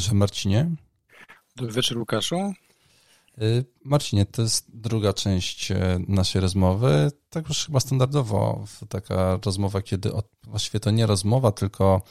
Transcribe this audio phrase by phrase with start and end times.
[0.00, 0.70] wieczór, Marcinie.
[1.56, 2.52] Dobry wieczór, Łukaszu.
[3.42, 7.10] Y, Marcinie, to jest druga część e, naszej rozmowy.
[7.30, 12.02] Tak już chyba standardowo taka rozmowa, kiedy od, właściwie to nie rozmowa, tylko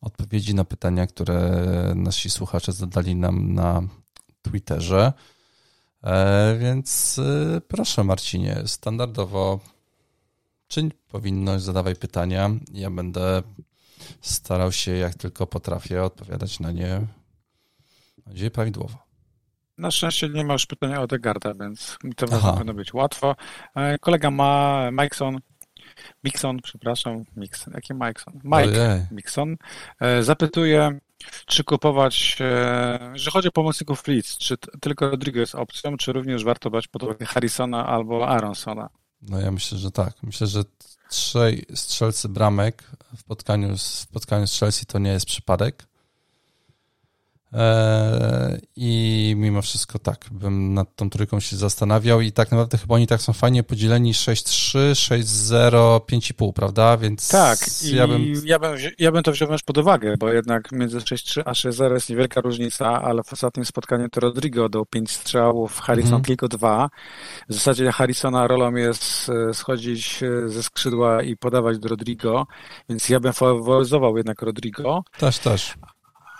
[0.00, 1.62] odpowiedzi na pytania, które
[1.96, 3.82] nasi słuchacze zadali nam na
[4.42, 5.12] Twitterze.
[6.02, 9.60] E, więc e, proszę, Marcinie, standardowo
[10.68, 12.50] czyń powinność, zadawaj pytania.
[12.72, 13.42] Ja będę
[14.20, 17.06] starał się, jak tylko potrafię, odpowiadać na nie
[18.26, 18.98] nadzieję prawidłowo.
[19.78, 23.36] Na szczęście nie ma już pytania o Degarda, więc to powinno być łatwo.
[23.74, 25.38] E, kolega ma Mikeson,
[26.24, 28.34] Mixon, przepraszam, Mixon, jaki Mikeson?
[28.44, 29.06] Mike Ojej.
[29.10, 29.56] Mixon
[30.20, 30.98] zapytuje,
[31.46, 32.36] czy kupować,
[33.14, 37.02] że chodzi o pomocników Blitz, czy tylko Rodrigo jest opcją, czy również warto brać pod
[37.02, 38.88] uwagę Harrisona albo Aronsona?
[39.22, 40.22] No ja myślę, że tak.
[40.22, 40.64] Myślę, że
[41.10, 42.82] trzej strzelcy bramek
[43.14, 45.86] w spotkaniu, w spotkaniu z Chelsea to nie jest przypadek.
[47.52, 52.94] E, I mimo wszystko tak, bym nad tą trójką się zastanawiał i tak naprawdę chyba
[52.94, 56.96] oni tak są fajnie podzieleni 6-3, 6-0, 5,5, prawda?
[56.96, 58.34] Więc tak, ja bym...
[58.44, 61.92] Ja, bym, ja bym to wziął też pod uwagę, bo jednak między 6-3 a 6-0
[61.92, 66.24] jest niewielka różnica, ale w ostatnim spotkaniu to Rodrigo dał 5 strzałów, Harrison mhm.
[66.24, 66.88] tylko 2.
[67.48, 72.46] W zasadzie Harrisona rolą jest e, schodzić e, ze skrzydła i podawać do Rodrigo,
[72.88, 75.04] więc ja bym faworyzował jednak Rodrigo.
[75.18, 75.74] Też, też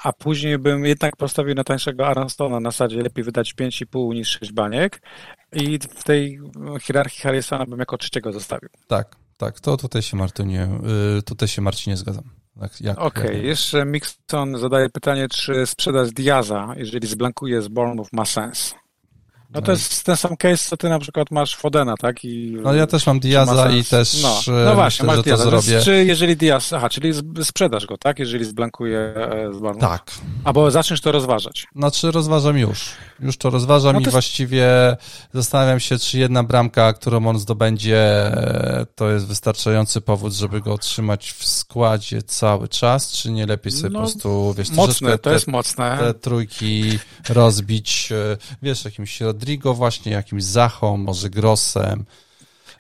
[0.07, 4.53] a później bym jednak postawił na tańszego Aronstona na zasadzie lepiej wydać 5,5 niż 6
[4.53, 5.03] baniek
[5.53, 6.41] i w tej
[6.83, 8.69] hierarchii Harrisona bym jako trzeciego zostawił.
[8.87, 10.69] Tak, tak, to tutaj się Martynie,
[11.19, 12.25] y, tutaj się Marcinie zgadzam.
[12.61, 13.39] Tak, Okej, okay.
[13.39, 18.75] jeszcze Mixon zadaje pytanie, czy sprzedaż Diaza, jeżeli zblankuje z Bournemouth ma sens?
[19.57, 22.25] No to jest ten sam case, co ty na przykład masz Fodena, tak?
[22.25, 25.51] I, no ja też mam Diaza i też no, no właśnie, myślę, masz że to
[25.51, 25.81] zrobię.
[25.85, 27.13] Czy jeżeli Diaz, aha, czyli
[27.43, 28.19] sprzedasz go, tak?
[28.19, 29.81] Jeżeli zblankuje e, z Barnum.
[29.81, 30.11] Tak.
[30.45, 31.67] Albo zaczniesz to rozważać.
[31.77, 32.91] Znaczy rozważam już.
[33.21, 34.09] Już to rozważam no to...
[34.09, 34.97] i właściwie
[35.35, 40.73] zastanawiam się, czy jedna bramka, którą on zdobędzie, e, to jest wystarczający powód, żeby go
[40.73, 45.19] otrzymać w składzie cały czas, czy nie lepiej sobie no, po prostu, wiesz, mocne, te,
[45.19, 45.97] to jest mocne.
[46.01, 52.05] Te trójki rozbić, e, wiesz, jakimś Rodrigo właśnie, jakimś Zachą, może Grossem.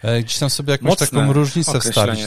[0.02, 2.20] E, gdzieś tam sobie jakąś Mocne taką różnicę wstawić.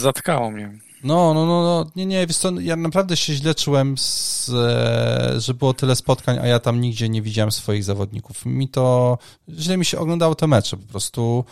[0.00, 0.78] Zatkało mnie.
[1.04, 5.40] No, no, no, no, nie, nie, wiesz co, ja naprawdę się źle czułem, z, e,
[5.40, 8.46] że było tyle spotkań, a ja tam nigdzie nie widziałem swoich zawodników.
[8.46, 9.18] Mi to,
[9.58, 11.44] źle mi się oglądało te mecze, po prostu.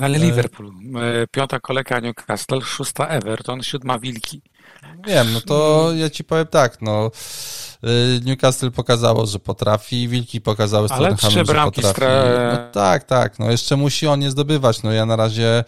[0.00, 0.72] Ale Liverpool,
[1.30, 4.42] piąta kolejka Newcastle, szósta Everton, siódma Wilki.
[5.06, 7.10] Wiem, no to ja ci powiem tak, no
[7.84, 11.82] y, Newcastle pokazało, że potrafi, Wilki pokazały z Tottenhamem, że potrafi.
[11.82, 12.24] Stra...
[12.52, 15.64] No tak, tak, no jeszcze musi on je zdobywać, no ja na razie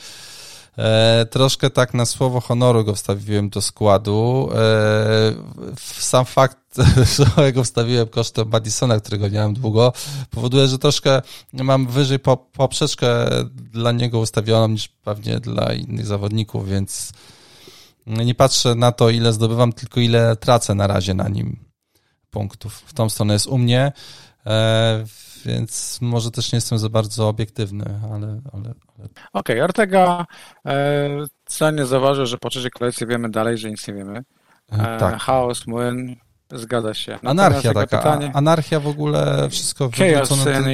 [0.78, 4.50] e, troszkę tak na słowo honoru go wstawiłem do składu.
[4.54, 6.59] E, sam fakt,
[7.36, 9.92] że go wstawiłem kosztem Madisona, którego nie mam długo,
[10.31, 11.22] powoduje, że troszkę
[11.53, 17.12] mam wyżej po, poprzeczkę dla niego ustawioną niż pewnie dla innych zawodników, więc
[18.06, 21.56] nie patrzę na to, ile zdobywam, tylko ile tracę na razie na nim
[22.30, 22.82] punktów.
[22.86, 23.92] W tą stronę jest u mnie,
[24.47, 25.04] e,
[25.44, 28.41] więc może też nie jestem za bardzo obiektywny, ale...
[28.53, 29.04] ale, ale...
[29.04, 30.26] Okej, okay, Ortega
[31.60, 34.25] e, nie zauważył, że po trzeciej kolejce wiemy dalej, że nic nie wiemy.
[34.72, 35.19] E, tak.
[35.20, 36.16] Chaos, młyn,
[36.53, 37.19] Zgadza się.
[37.25, 37.99] anarchia taka.
[37.99, 38.31] Pytanie...
[38.34, 40.65] Anarchia w ogóle, wszystko Chaos, ten...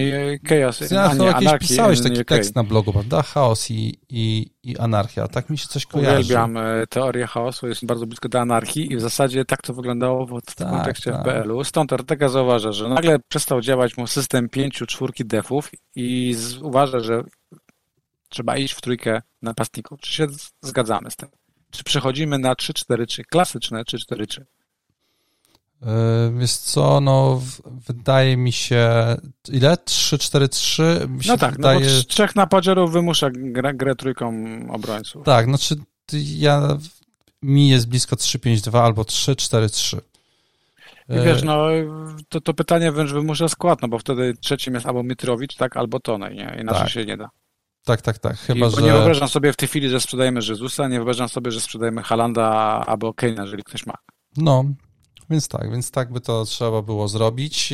[0.48, 3.22] chaos Ty, a, nie, jakiś pisałeś taki tekst na blogu, prawda?
[3.22, 5.28] Chaos i, i, i anarchia.
[5.28, 6.10] Tak mi się coś kojarzy.
[6.12, 10.26] Uwielbiam e, teorię chaosu, jest bardzo blisko do anarchii i w zasadzie tak to wyglądało
[10.26, 11.20] w, tak, kontekście tak.
[11.20, 11.64] FPL-u.
[11.64, 17.00] Stąd Ortega zauważa, że nagle przestał działać mu system pięciu, czwórki defów i z, uważa,
[17.00, 17.22] że
[18.28, 20.00] trzeba iść w trójkę napastników.
[20.00, 20.26] Czy się
[20.62, 21.28] zgadzamy z tym?
[21.70, 24.40] Czy przechodzimy na 3-4-3, klasyczne 3-4-3?
[25.82, 27.42] E, wiesz co, no
[27.86, 28.88] wydaje mi się,
[29.48, 29.74] ile?
[29.74, 30.82] 3-4-3?
[31.28, 31.80] No tak, wydaje...
[31.80, 34.34] no bo trzech napadziorów wymusza grę, grę trójką
[34.70, 35.24] obrońców.
[35.24, 35.76] Tak, znaczy
[36.12, 36.78] ja,
[37.42, 39.98] mi jest blisko 3-5-2 albo 3-4-3.
[41.08, 41.66] I wiesz, no
[42.28, 46.00] to, to pytanie wręcz wymusza skład, no bo wtedy trzecim jest albo Mitrowicz, tak, albo
[46.00, 46.56] Tonej, nie?
[46.60, 46.90] Inaczej tak.
[46.90, 47.30] się nie da.
[47.84, 48.36] Tak, tak, tak.
[48.38, 48.82] Chyba, I, że...
[48.82, 52.44] Nie wyobrażam sobie w tej chwili, że sprzedajemy Jezusa, nie wyobrażam sobie, że sprzedajemy Halanda
[52.86, 53.94] albo Kane'a, jeżeli ktoś ma.
[54.36, 54.64] No,
[55.30, 57.72] więc tak, więc tak by to trzeba było zrobić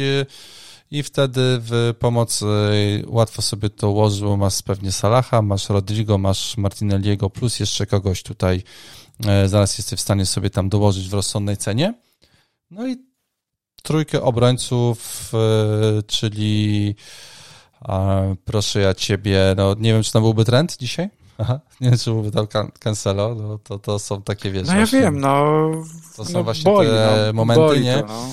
[0.92, 2.46] i wtedy w pomocy
[3.06, 4.36] łatwo sobie to ułożyło.
[4.36, 8.62] Masz pewnie Salaha, masz Rodrigo, masz Martinelliego, plus jeszcze kogoś tutaj
[9.26, 11.94] e, zaraz jesteś w stanie sobie tam dołożyć w rozsądnej cenie.
[12.70, 12.96] No i
[13.82, 16.94] trójkę obrońców, e, czyli
[18.44, 21.08] proszę ja ciebie, no nie wiem, czy to byłby trend dzisiaj?
[21.42, 22.46] Aha, nie wiem, czy byłby tam
[22.80, 24.68] Cancelo, no to, to są takie, wiesz...
[24.68, 25.70] No ja wiem, no...
[26.16, 28.00] To są no, właśnie boi, te no, momenty, boi nie?
[28.00, 28.28] To, no.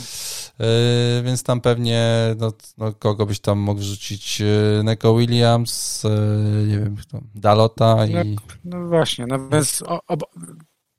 [0.60, 2.06] Yy, więc tam pewnie
[2.38, 4.40] no, no, kogo byś tam mógł wrzucić?
[4.40, 6.96] Yy, Neko Williams, yy, nie wiem,
[7.36, 8.14] Dalota i...
[8.14, 8.24] No,
[8.64, 10.18] no właśnie, no więc o, o,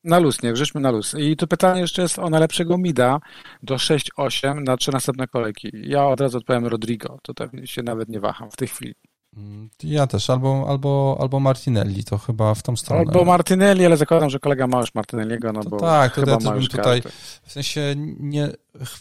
[0.04, 1.14] na luz, nie, wrzućmy na luz.
[1.18, 3.20] I tu pytanie jeszcze jest o najlepszego mida
[3.62, 5.70] do 6-8 na trzy następne kolejki.
[5.72, 8.94] Ja od razu odpowiem Rodrigo, tutaj się nawet nie waham w tej chwili.
[9.36, 13.00] Mm, ja też, albo, albo, albo Martinelli, to chyba w tą stronę.
[13.00, 16.32] Albo Martinelli, ale zakładam, że kolega ma już Martinelliego, no to bo Tak, to chyba
[16.32, 17.02] ja bym tutaj,
[17.42, 18.48] w sensie nie,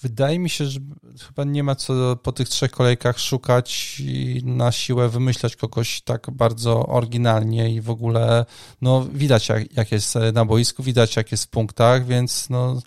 [0.02, 0.80] wydaje mi się, że
[1.28, 6.28] chyba nie ma co po tych trzech kolejkach szukać i na siłę wymyślać kogoś tak
[6.31, 8.46] bardzo oryginalnie i w ogóle,
[8.81, 12.81] no widać jak, jak jest na boisku, widać jak jest w punktach, więc no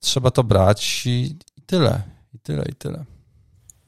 [0.00, 2.02] trzeba to brać i, i tyle,
[2.34, 3.17] i tyle, i tyle.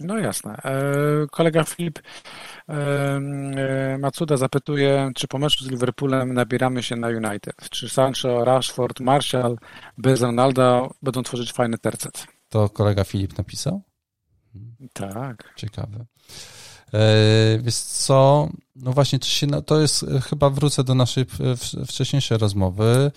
[0.01, 0.57] No jasne.
[0.65, 7.09] E, kolega Filip e, e, Macuda zapytuje, czy po meczu z Liverpoolem nabieramy się na
[7.09, 7.57] United?
[7.71, 9.59] Czy Sancho, Rashford, Martial
[9.99, 12.27] bez Ronaldo będą tworzyć fajny tercet?
[12.49, 13.83] To kolega Filip napisał?
[14.93, 15.53] Tak.
[15.57, 16.05] Ciekawe.
[17.59, 21.25] Wiesz co, no właśnie, to, się, no to jest, chyba wrócę do naszej
[21.87, 23.11] wcześniejszej rozmowy.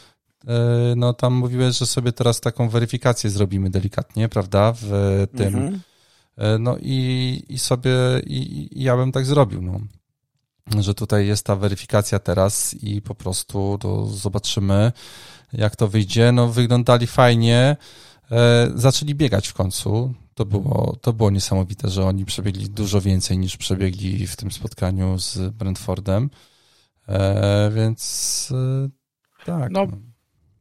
[0.95, 4.87] No tam mówiłeś, że sobie teraz taką weryfikację zrobimy delikatnie, prawda, w
[5.35, 5.79] tym mhm
[6.59, 7.91] no i, i sobie,
[8.25, 9.79] i, i ja bym tak zrobił, no.
[10.79, 14.91] Że tutaj jest ta weryfikacja teraz i po prostu to zobaczymy,
[15.53, 16.31] jak to wyjdzie.
[16.31, 17.77] No, wyglądali fajnie,
[18.31, 20.13] e, zaczęli biegać w końcu.
[20.33, 25.19] To było, to było niesamowite, że oni przebiegli dużo więcej niż przebiegli w tym spotkaniu
[25.19, 26.29] z Brentfordem.
[27.07, 28.53] E, więc
[29.45, 29.71] tak.
[29.71, 30.12] No, no.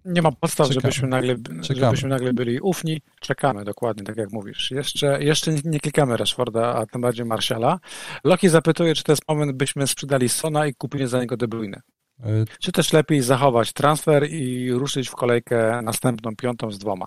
[0.04, 3.02] Nie ma podstaw, żebyśmy nagle, żebyśmy nagle byli ufni.
[3.20, 4.70] Czekamy, dokładnie, tak jak mówisz.
[4.70, 7.80] Jeszcze, jeszcze nie klikamy Rashforda, a tym bardziej Marshalla.
[8.24, 11.80] Loki zapytuje, czy to jest moment, byśmy sprzedali Sona i kupili za niego De Bruyne.
[12.26, 17.06] Y czy też lepiej zachować transfer i ruszyć w kolejkę następną, piątą z dwoma?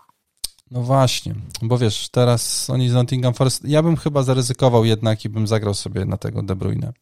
[0.72, 5.30] No właśnie, bo wiesz, teraz oni z Nottingham Forest, ja bym chyba zaryzykował jednak i
[5.30, 6.94] bym zagrał sobie na tego De Bruyne.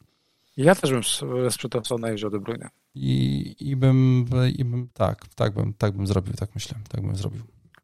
[0.57, 1.01] Ja też bym
[1.50, 2.69] sprzedał Sona i De Bruyne.
[2.95, 4.25] I, i, bym,
[4.57, 7.41] I bym, tak, tak bym, tak bym zrobił, tak myślę, tak bym zrobił.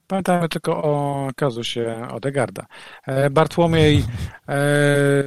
[0.07, 2.65] Pamiętajmy tylko o kazusie Odegarda.
[3.05, 3.97] E, Bartłomiej
[4.49, 5.23] e,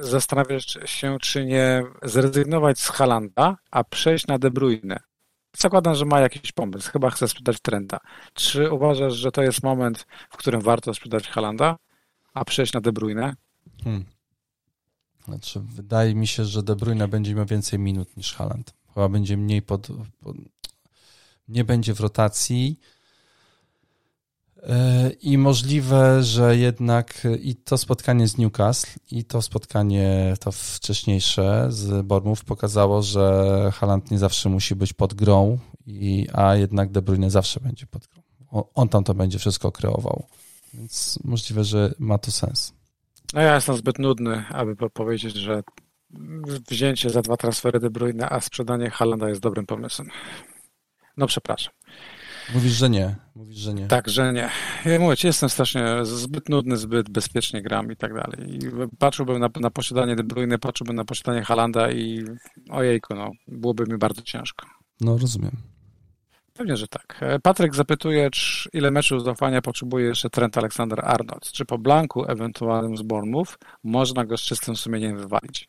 [0.00, 5.00] zastanawia się, czy nie zrezygnować z Halanda, a przejść na De Bruyne.
[5.56, 6.92] Zakładam, że ma jakiś pomysł.
[6.92, 7.98] Chyba chce sprzedać Trenta.
[8.34, 11.76] Czy uważasz, że to jest moment, w którym warto sprzedać Halanda,
[12.34, 13.34] a przejść na De Bruyne?
[13.84, 14.04] Hmm.
[15.24, 18.74] Znaczy, wydaje mi się, że De Bruyne będzie miał więcej minut niż Haaland.
[18.94, 19.88] Chyba będzie mniej pod,
[20.20, 20.36] pod
[21.48, 22.80] nie będzie w rotacji.
[24.62, 31.66] E, I możliwe, że jednak i to spotkanie z Newcastle, i to spotkanie to wcześniejsze
[31.70, 37.02] z Bormów pokazało, że Haaland nie zawsze musi być pod grą, i, a jednak De
[37.02, 38.22] Bruyne zawsze będzie pod grą.
[38.74, 40.26] On tam to będzie wszystko kreował.
[40.74, 42.72] Więc możliwe, że ma to sens.
[43.32, 45.62] No ja jestem zbyt nudny, aby powiedzieć, że
[46.70, 50.08] wzięcie za dwa transfery De Bruyne, a sprzedanie Halanda jest dobrym pomysłem.
[51.16, 51.74] No przepraszam.
[52.54, 53.16] Mówisz, że nie.
[53.34, 53.86] Mówisz, że nie.
[53.86, 54.50] Tak, że nie.
[54.84, 58.54] Ja mówię ci, jestem strasznie zbyt nudny, zbyt bezpiecznie gram i tak dalej.
[58.54, 58.58] I
[58.98, 62.24] patrzyłbym na, na posiadanie De Bruyne, patrzyłbym na posiadanie Halanda i
[62.70, 64.66] ojejku, no, byłoby mi bardzo ciężko.
[65.00, 65.73] No, rozumiem.
[66.54, 67.20] Pewnie, że tak.
[67.42, 71.52] Patryk zapytuje, czy, ile meczów zaufania potrzebuje jeszcze Trent Alexander Arnold.
[71.52, 75.68] Czy po blanku ewentualnym z Bournemouth można go z czystym sumieniem wywalić?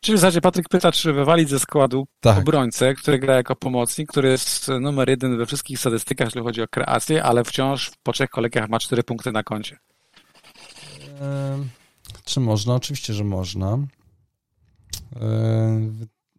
[0.00, 2.38] Czyli w zasadzie Patryk pyta, czy wywalić ze składu tak.
[2.38, 6.68] obrońcę, który gra jako pomocnik, który jest numer jeden we wszystkich statystykach, jeśli chodzi o
[6.68, 9.78] kreację, ale wciąż po trzech kolejkach ma cztery punkty na koncie.
[12.24, 12.74] Czy można?
[12.74, 13.78] Oczywiście, że można.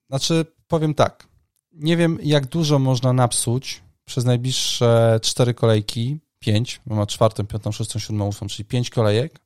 [0.10, 1.27] Znaczy, powiem tak.
[1.78, 7.72] Nie wiem, jak dużo można napsuć przez najbliższe cztery kolejki, pięć, bo ma czwartą, piątą,
[7.72, 9.40] szóstą, siódmą, ósmą, czyli pięć kolejek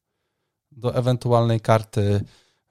[0.71, 2.23] do ewentualnej karty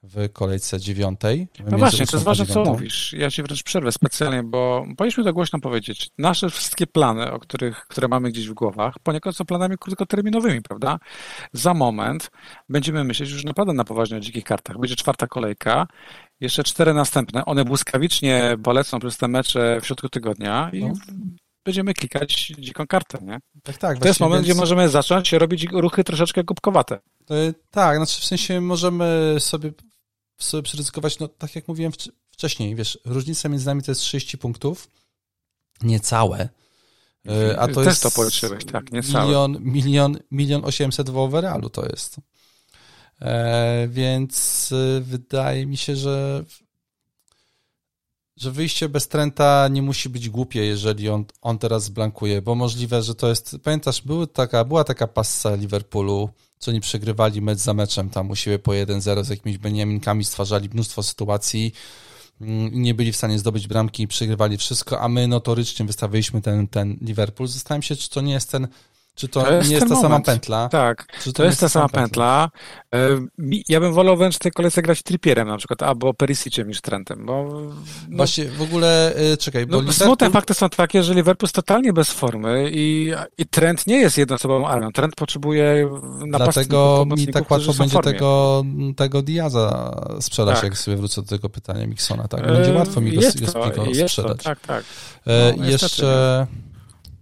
[0.03, 1.47] w kolejce dziewiątej.
[1.71, 3.13] No właśnie, to jest ważne, co mówisz.
[3.13, 6.09] Ja ci wręcz przerwę specjalnie, bo powinniśmy to głośno powiedzieć.
[6.17, 10.99] Nasze wszystkie plany, o których, które mamy gdzieś w głowach, poniekąd są planami krótkoterminowymi, prawda?
[11.53, 12.31] Za moment
[12.69, 14.77] będziemy myśleć już naprawdę na poważnie o dzikich kartach.
[14.79, 15.87] Będzie czwarta kolejka,
[16.41, 17.45] jeszcze cztery następne.
[17.45, 20.93] One błyskawicznie polecą przez te mecze w środku tygodnia i no
[21.65, 23.39] będziemy klikać dziką kartę, nie?
[23.63, 23.99] Tak, tak.
[23.99, 24.47] To jest moment, więc...
[24.47, 26.99] gdzie możemy zacząć robić ruchy troszeczkę kubkowate.
[27.71, 29.71] Tak, znaczy w sensie możemy sobie
[30.43, 31.91] sobie przyryzykować, no tak jak mówiłem
[32.31, 34.87] wcześniej, wiesz, różnica między nami to jest 30 punktów,
[35.81, 36.49] niecałe,
[37.27, 39.25] e, a to Też jest to policzyłeś, tak, niecałe.
[39.25, 42.15] Milion, milion, milion 800 w overallu to jest.
[43.21, 46.43] E, więc e, wydaje mi się, że
[48.37, 53.01] że wyjście bez Trenta nie musi być głupie, jeżeli on, on teraz blankuje, bo możliwe,
[53.01, 57.73] że to jest, pamiętasz, była taka, była taka passa Liverpoolu, co oni przegrywali mecz za
[57.73, 61.73] meczem tam u siebie po 1-0 z jakimiś Beniaminkami, stwarzali mnóstwo sytuacji,
[62.41, 66.67] mm, nie byli w stanie zdobyć bramki i przegrywali wszystko, a my notorycznie wystawiliśmy ten,
[66.67, 67.47] ten Liverpool.
[67.47, 68.67] Zastanawiam się, czy to nie jest ten
[69.15, 70.01] czy to, to nie jest ta moment.
[70.01, 70.69] sama pętla?
[70.69, 72.49] Tak, to, to, jest ta sama pętla.
[72.91, 73.63] pętla.
[73.69, 77.25] Ja bym wolał wręcz w tej kolejce grać Trippierem na przykład, albo Perisiciem niż Trentem,
[77.25, 77.43] bo...
[78.09, 80.07] No, Właśnie, w ogóle, y, czekaj, bo no, Liverpool...
[80.07, 84.17] Smutne fakty są takie, że Liverpool jest totalnie bez formy i, i Trent nie jest
[84.17, 84.91] jednoosobową armią.
[84.91, 85.89] Trent potrzebuje
[86.27, 88.63] Dlatego mi tak łatwo będzie tego,
[88.95, 90.63] tego Diaza sprzedać, tak.
[90.63, 92.47] jak sobie wrócę do tego pytania Miksona, tak?
[92.47, 94.37] Będzie łatwo mi go, jest to, go sprzedać.
[94.37, 94.83] To, tak, tak.
[95.27, 96.47] E, no, jeszcze...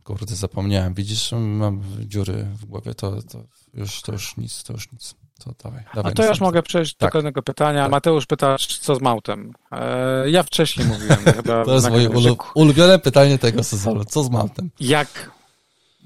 [0.09, 0.93] Kurde, zapomniałem.
[0.93, 5.15] Widzisz, mam dziury w głowie, to, to, już, to już nic, to już nic.
[5.43, 7.09] To dawaj, dawaj A to już mogę przejść tak.
[7.09, 7.81] do kolejnego pytania.
[7.81, 7.91] Tak.
[7.91, 9.53] Mateusz pyta, co z Mautem?
[9.71, 11.17] E, ja wcześniej mówiłem.
[11.35, 14.05] chyba to jest moje ulu ulubione pytanie tego sezonu.
[14.05, 14.69] Co z Mautem?
[14.79, 15.31] Jak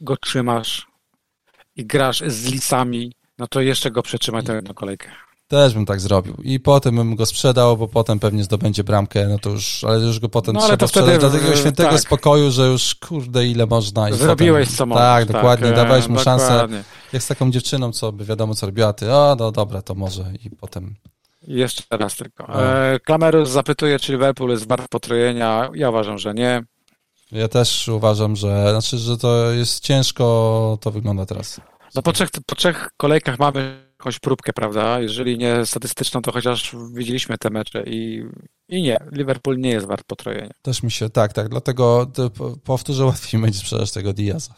[0.01, 0.88] go trzymasz
[1.75, 5.12] i grasz z lisami, no to jeszcze go przetrzymaj tę jedną kolejkę.
[5.47, 6.35] Też bym tak zrobił.
[6.43, 10.19] I potem bym go sprzedał, bo potem pewnie zdobędzie bramkę, no to już, ale już
[10.19, 12.00] go potem no, trzeba sprzedać dla takiego świętego tak.
[12.00, 14.09] spokoju, że już kurde ile można.
[14.09, 15.01] I Zrobiłeś potem, co możesz.
[15.01, 16.47] Tak, dokładnie, tak, dawałeś mu dokładnie.
[16.47, 16.83] szansę.
[17.13, 20.23] Jak z taką dziewczyną, co by wiadomo co robiła, ty, o no dobra, to może
[20.45, 20.95] i potem...
[21.47, 22.63] Jeszcze raz tylko.
[22.63, 25.69] E, Klamerus zapytuje, czy Liverpool jest wart potrojenia.
[25.73, 26.63] Ja uważam, że nie.
[27.31, 31.62] Ja też uważam, że, znaczy, że to jest ciężko, to wygląda teraz.
[31.95, 35.00] No po trzech, po trzech kolejkach mamy jakąś próbkę, prawda?
[35.00, 38.24] Jeżeli nie statystyczną, to chociaż widzieliśmy te mecze i,
[38.74, 40.51] i nie, Liverpool nie jest wart potrojenia.
[40.62, 42.12] Też mi się, tak, tak, dlatego
[42.63, 44.53] powtórzę, łatwiej będzie sprzedać tego Diaza.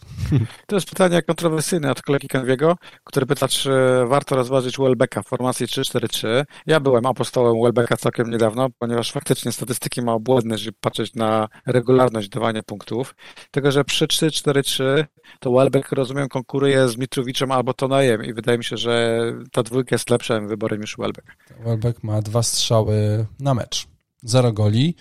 [0.67, 3.71] To jest pytanie kontrowersyjne od kolegi Kanwiego, który pyta, czy
[4.07, 6.43] warto rozważyć Welbecka w formacji 3-4-3.
[6.65, 12.29] Ja byłem apostołem Welbecka całkiem niedawno, ponieważ faktycznie statystyki ma obłędne, żeby patrzeć na regularność
[12.29, 13.15] dawania punktów.
[13.51, 15.05] Tego, że przy 3-4-3
[15.39, 19.95] to Welbeck, rozumiem, konkuruje z Mitrowiczem albo Tonajem i wydaje mi się, że ta dwójka
[19.95, 21.27] jest lepszym wyborem niż Welbeck.
[21.65, 23.87] Welbeck ma dwa strzały na mecz,
[24.25, 24.95] zero goli.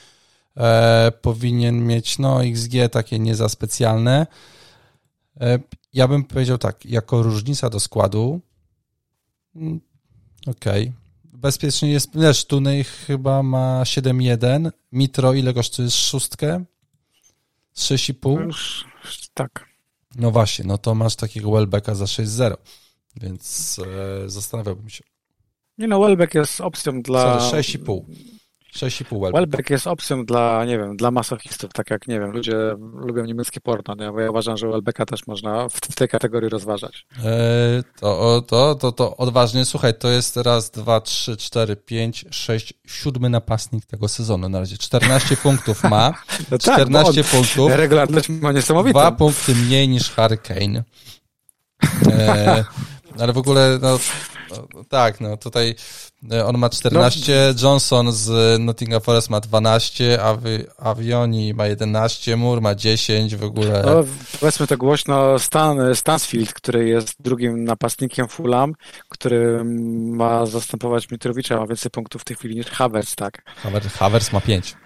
[0.56, 4.26] E, powinien mieć no XG takie nie za specjalne.
[5.40, 5.58] E,
[5.92, 8.40] ja bym powiedział tak, jako różnica do składu
[9.56, 9.80] mm,
[10.46, 10.82] okej.
[10.82, 11.04] Okay.
[11.24, 16.64] Bezpiecznie jest, wiesz, Tunej chyba ma 7-1, Mitro ile kosztuje szóstkę?
[17.76, 18.52] 6,5?
[19.34, 19.68] Tak.
[20.16, 22.54] No właśnie, no to masz takiego Welbecka za 6-0.
[23.16, 23.78] Więc
[24.24, 25.04] e, zastanawiałbym się.
[25.78, 27.38] Nie no, Welbeck jest opcją dla...
[27.38, 28.02] 6,5.
[28.74, 29.34] 6,5 Welbeck.
[29.34, 32.56] Welbeck jest opcją dla, nie wiem, dla masochistów, tak jak, nie wiem, ludzie
[32.94, 34.12] lubią niemieckie porno, nie?
[34.12, 37.06] bo ja uważam, że Welbecka też można w, w tej kategorii rozważać.
[37.24, 42.74] E, to, to, to, to odważnie, słuchaj, to jest raz, dwa, trzy, cztery, pięć, sześć,
[42.86, 44.78] siódmy napastnik tego sezonu na razie.
[44.78, 46.12] 14 punktów ma,
[46.50, 47.72] no 14 tak, punktów.
[47.72, 48.98] Regularność ma niesamowitą.
[48.98, 50.84] Dwa punkty mniej niż Harry Kane.
[52.06, 52.64] E,
[53.20, 53.98] ale w ogóle, no,
[54.74, 55.74] no, tak, no tutaj
[56.32, 57.62] e, on ma 14, no.
[57.62, 63.82] Johnson z Nottingham Forest ma 12, Avi, Avioni ma 11, Moore ma 10 w ogóle.
[63.86, 64.04] No,
[64.40, 68.74] powiedzmy to głośno, Stan, Stansfield, który jest drugim napastnikiem Fulham,
[69.08, 73.42] który ma zastępować Mitrowicza, ma więcej punktów w tej chwili niż Havertz, tak?
[73.56, 74.76] Havertz, Havertz ma 5.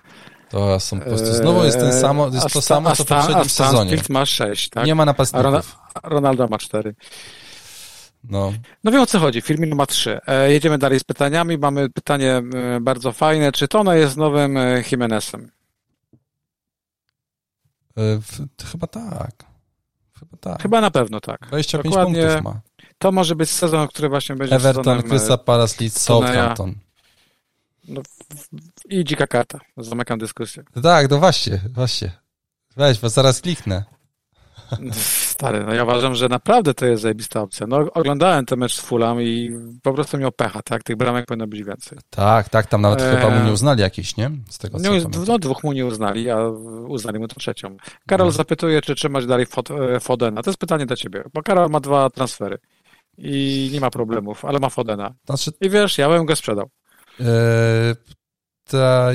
[0.50, 3.96] To są po prostu, znowu jest ten samo, jest to samo, co w poprzednim sezonie.
[4.08, 4.86] ma 6, tak?
[4.86, 5.76] Nie ma napastników.
[6.02, 6.94] Ronaldo ma 4.
[8.24, 8.52] No.
[8.84, 9.40] no wiem o co chodzi.
[9.40, 10.18] Firmino ma trzy.
[10.26, 11.58] E, jedziemy dalej z pytaniami.
[11.58, 13.52] Mamy pytanie e, bardzo fajne.
[13.52, 15.50] Czy Tono jest nowym e, Jimenezem?
[18.72, 19.30] Chyba tak.
[20.18, 20.62] Chyba tak.
[20.62, 21.46] Chyba na pewno tak.
[21.48, 22.22] 25 Dokładnie.
[22.22, 22.60] punktów ma.
[22.98, 25.02] To może być sezon, który właśnie będzie Everton.
[25.02, 26.74] Crystal Palace, Leeds, Southampton.
[27.88, 28.00] No,
[28.88, 29.60] I dzika karta.
[29.76, 30.62] Zamykam dyskusję.
[30.82, 32.12] Tak, no właśnie, właśnie.
[32.76, 33.84] Weź, bo zaraz kliknę.
[34.92, 37.66] Stary, no ja uważam, że naprawdę to jest zajebista opcja.
[37.66, 39.50] No oglądałem ten mecz z Fulham i
[39.82, 40.82] po prostu miał pecha, tak?
[40.82, 41.98] Tych bramek powinno być więcej.
[42.10, 44.30] Tak, tak, tam nawet chyba mu nie uznali jakieś, nie?
[44.50, 46.48] Z tego co no, no dwóch mu nie uznali, a
[46.88, 47.76] uznali mu to trzecią.
[48.06, 48.32] Karol no.
[48.32, 49.46] zapytuje, czy trzymać dalej
[49.94, 50.42] e, Fodena.
[50.42, 52.58] To jest pytanie do ciebie, bo Karol ma dwa transfery
[53.18, 55.14] i nie ma problemów, ale ma Fodena.
[55.26, 55.50] Znaczy...
[55.60, 56.70] I wiesz, ja bym go sprzedał.
[57.20, 57.26] Yy,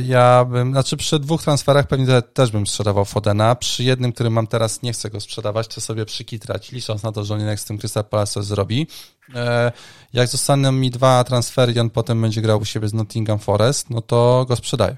[0.03, 3.55] ja bym, znaczy przy dwóch transferach pewnie też bym sprzedawał Fodena.
[3.55, 7.23] Przy jednym, który mam teraz, nie chcę go sprzedawać, to sobie przykitrać, licząc na to,
[7.23, 8.87] że on jednak z tym Crystal Palace coś zrobi.
[9.35, 9.71] E,
[10.13, 13.89] jak zostaną mi dwa transfery i on potem będzie grał u siebie z Nottingham Forest,
[13.89, 14.97] no to go sprzedaję.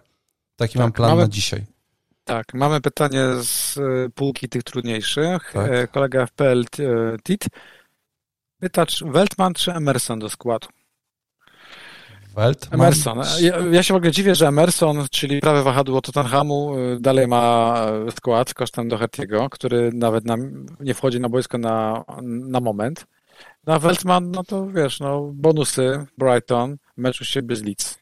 [0.55, 1.65] Taki tak, mam plan mamy, na dzisiaj.
[2.23, 3.81] Tak, mamy pytanie z e,
[4.15, 5.51] półki tych trudniejszych.
[5.53, 5.71] Tak.
[5.71, 6.65] E, kolega FPL
[7.23, 7.45] Tit
[8.59, 10.67] pyta, czy Weltman czy Emerson do składu?
[12.35, 12.81] Weltman?
[12.81, 13.17] Emerson.
[13.39, 17.75] Ja, ja, się w ogóle dziwię, że Emerson, czyli prawe wahadło Tottenhamu, y, dalej ma
[18.17, 20.35] skład kosztem Doherty'ego, który nawet na,
[20.79, 23.05] nie wchodzi na boisko na, na moment.
[23.67, 27.97] No a Weltman, no to wiesz, no bonusy, Brighton, mecz u siebie z Leeds.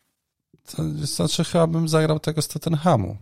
[0.75, 3.17] To znaczy chyba bym zagrał tego z Tottenhamu.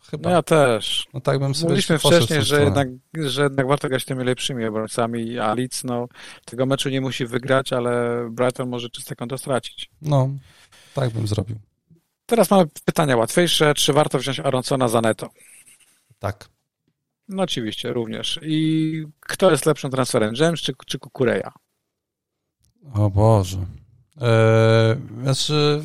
[0.00, 0.28] Chyba.
[0.28, 1.06] No ja też.
[1.14, 5.38] No tak bym sobie Mówiliśmy wcześniej, że jednak, że jednak warto grać tymi lepszymi obrońcami,
[5.38, 6.08] a Leeds no,
[6.44, 9.90] tego meczu nie musi wygrać, ale Brighton może czyste konto stracić.
[10.02, 10.28] No,
[10.94, 11.56] tak bym zrobił.
[12.26, 13.74] Teraz mamy pytania łatwiejsze.
[13.74, 15.28] Czy warto wziąć Aronsona za neto?
[16.18, 16.48] Tak.
[17.28, 18.40] No oczywiście, również.
[18.42, 21.52] I kto jest lepszym transferem, James czy, czy Kukureja?
[22.94, 23.58] O Boże.
[24.20, 25.82] Eee, znaczy,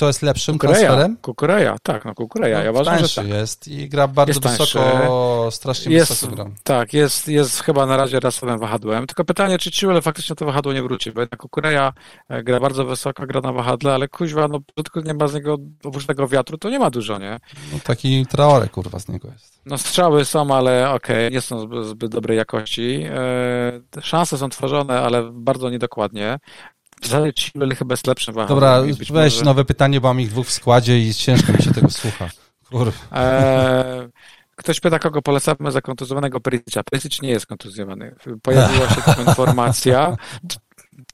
[0.00, 1.16] kto jest lepszym Kukureja, transferem?
[1.16, 2.58] Kukureja, tak, no Kukureja.
[2.58, 3.28] No, ja uważam, że tak.
[3.28, 6.44] jest i gra bardzo jest wysoko, strasznie jest, wysoko gra.
[6.62, 9.06] Tak, jest, jest chyba na razie rasowym wahadłem.
[9.06, 11.92] Tylko pytanie, czy Ciule faktycznie to wahadło nie wróci, bo jednak Kukureja
[12.28, 15.56] e, gra bardzo wysoko, gra na wahadle, ale kuźwa, no tylko nie ma z niego,
[15.84, 17.40] oprócz tego wiatru, to nie ma dużo, nie?
[17.72, 19.60] No taki traore, kurwa, z niego jest.
[19.66, 23.04] No strzały są, ale okej, okay, nie są zbyt, zbyt dobrej jakości.
[23.10, 26.38] E, szanse są tworzone, ale bardzo niedokładnie.
[27.02, 28.56] Zaledwie Chilwell chyba jest lepszym wahaczem.
[28.56, 29.44] Dobra, weź może...
[29.44, 32.30] nowe pytanie, bo mam ich dwóch w składzie i ciężko mi się tego słucha.
[32.70, 32.98] Kurwa.
[33.12, 34.08] Eee,
[34.56, 36.82] ktoś pyta, kogo polecamy za kontuzjowanego Perisicia.
[36.82, 38.14] Perisic nie jest kontuzjowany.
[38.42, 40.16] Pojawiła się tylko informacja,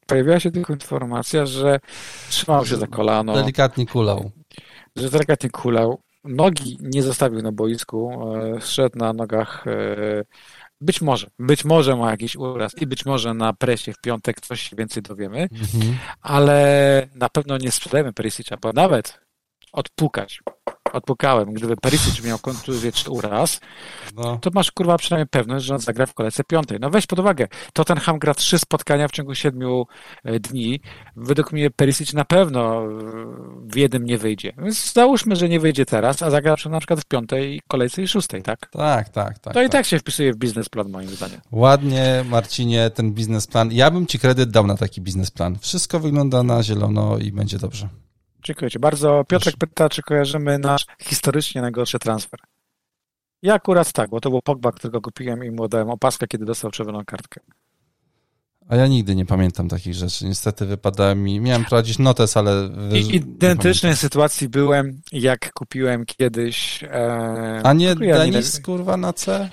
[0.07, 1.81] pojawiła się tylko informacja, że
[2.29, 3.35] trzymał się za kolano.
[3.35, 4.31] Delikatnie kulał.
[4.97, 6.01] Że delikatnie kulał.
[6.25, 8.33] Nogi nie zostawił na boisku.
[8.37, 10.25] E, szedł na nogach e,
[10.81, 14.63] być może, być może ma jakiś uraz i być może na presie w piątek coś
[14.63, 15.99] się więcej dowiemy, mhm.
[16.21, 19.21] ale na pewno nie sprzedajemy Perisic'a, bo nawet
[19.73, 20.43] odpukać
[20.93, 23.61] odpukałem, gdyby Perisic miał kontuzję czy uraz,
[24.17, 24.39] no.
[24.39, 26.79] to masz kurwa przynajmniej pewność, że on zagra w kolejce piątej.
[26.81, 29.87] No weź pod uwagę, Tottenham gra trzy spotkania w ciągu siedmiu
[30.25, 30.81] e, dni.
[31.17, 32.83] Według mnie Perisic na pewno
[33.63, 34.53] w jednym nie wyjdzie.
[34.59, 38.43] Więc załóżmy, że nie wyjdzie teraz, a zagra na przykład w piątej kolejce i szóstej,
[38.43, 38.69] tak?
[38.71, 39.55] Tak, tak, tak.
[39.55, 39.67] To tak.
[39.67, 41.41] i tak się wpisuje w biznesplan moim zdaniem.
[41.53, 43.73] Ładnie, Marcinie, ten biznesplan.
[43.73, 45.59] Ja bym ci kredyt dał na taki biznesplan.
[45.59, 47.89] Wszystko wygląda na zielono i będzie dobrze.
[48.47, 49.25] Dziękuję Ci bardzo.
[49.29, 52.41] Piotrek pyta, czy kojarzymy nasz historycznie najgorszy transfer.
[53.43, 56.71] Ja akurat tak, bo to był Pogba, którego kupiłem i mu dałem opaskę, kiedy dostał
[56.71, 57.41] czerwoną kartkę.
[58.69, 60.25] A ja nigdy nie pamiętam takich rzeczy.
[60.25, 61.41] Niestety wypadała mi.
[61.41, 62.71] Miałem prowadzić notes, ale.
[62.93, 66.85] I identycznej sytuacji byłem, jak kupiłem kiedyś.
[66.85, 67.61] E...
[67.65, 69.51] A nie Denis, kurwa, na C?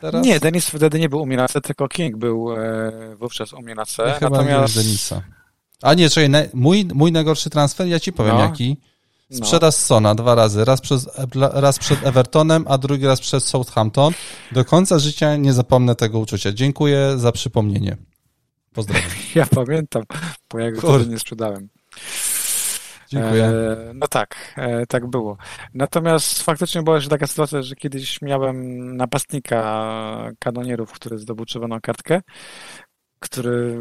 [0.00, 0.26] Teraz?
[0.26, 3.62] Nie, Denis wtedy nie był u mnie na C, tylko King był e, wówczas u
[3.62, 4.02] mnie na C.
[4.02, 4.74] Ja Natomiast.
[4.74, 5.22] Denisa.
[5.82, 8.40] A nie, czekaj, mój, mój najgorszy transfer, ja ci powiem no.
[8.40, 8.76] jaki.
[9.30, 9.80] Sprzedaż no.
[9.80, 11.10] Sona dwa razy, raz, przez,
[11.52, 14.12] raz przed Evertonem, a drugi raz przed Southampton.
[14.52, 16.52] Do końca życia nie zapomnę tego uczucia.
[16.52, 17.96] Dziękuję za przypomnienie.
[18.72, 19.10] Pozdrawiam.
[19.34, 20.02] Ja pamiętam,
[20.50, 21.68] bo ja go nie sprzedałem.
[23.08, 23.44] Dziękuję.
[23.44, 25.36] E, no tak, e, tak było.
[25.74, 32.20] Natomiast faktycznie była jeszcze taka sytuacja, że kiedyś miałem napastnika kanonierów, który zdobył czerwoną kartkę
[33.20, 33.80] który,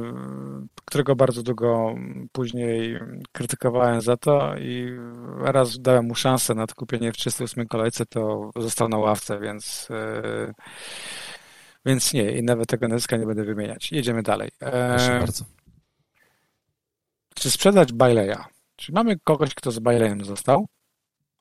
[0.86, 1.96] którego bardzo długo
[2.32, 3.00] później
[3.32, 4.98] krytykowałem za to i
[5.38, 10.54] raz dałem mu szansę na kupienie w 38 kolejce, to został na ławce, więc yy,
[11.86, 13.92] więc nie, i nawet tego nazwiska nie będę wymieniać.
[13.92, 14.50] Jedziemy dalej.
[14.62, 15.46] E, Proszę bardzo.
[17.36, 18.38] Czy sprzedać Baileya?
[18.76, 20.68] Czy mamy kogoś, kto z Baileyem został?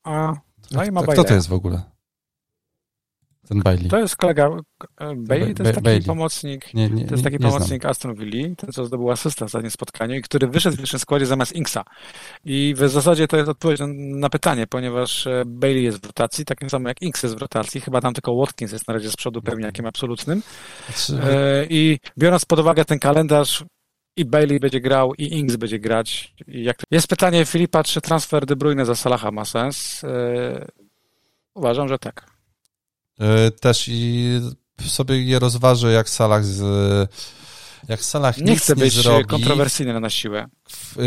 [0.04, 0.32] A,
[0.70, 1.82] no i ma Kto to jest w ogóle?
[3.48, 3.88] Ten Bailey.
[3.88, 4.50] To jest kolega
[4.98, 6.06] e, Bailey, to jest taki Bailey.
[6.06, 7.90] pomocnik, nie, nie, to jest taki pomocnik znam.
[7.90, 11.26] Aston Villa, ten co zdobył asysta w ostatnim spotkaniu i który wyszedł w pierwszym składzie
[11.26, 11.84] zamiast Inksa.
[12.44, 16.58] I w zasadzie to jest odpowiedź na pytanie, ponieważ e, Bailey jest w rotacji, tak
[16.68, 19.42] samo jak Inks jest w rotacji, chyba tam tylko Watkins jest na razie z przodu
[19.42, 20.42] pewniakiem absolutnym.
[20.86, 21.22] Znaczy...
[21.70, 23.64] I biorąc pod uwagę ten kalendarz,
[24.16, 26.34] i Bailey będzie grał, i Inks będzie grać.
[26.90, 30.02] Jest pytanie Filipa, czy transfer De Bruyne za Salaha ma sens?
[31.54, 32.27] Uważam, że tak.
[33.20, 34.40] E, też i
[34.86, 36.60] sobie je rozważę, jak Salah z
[37.88, 40.48] jak Salah nie nic chcę nie być zrobi, kontrowersyjny na siłę.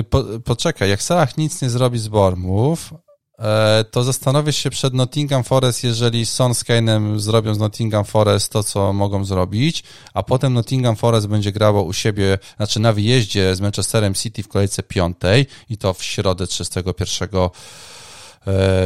[0.10, 2.94] Po, poczekaj, jak Salah nic nie zrobi z Bormów,
[3.40, 8.52] e, to zastanowię się przed Nottingham Forest, jeżeli Son z Kane'em zrobią z Nottingham Forest
[8.52, 13.56] to, co mogą zrobić, a potem Nottingham Forest będzie grało u siebie, znaczy na wyjeździe
[13.56, 17.50] z Manchesterem City w kolejce piątej i to w środę 31 E,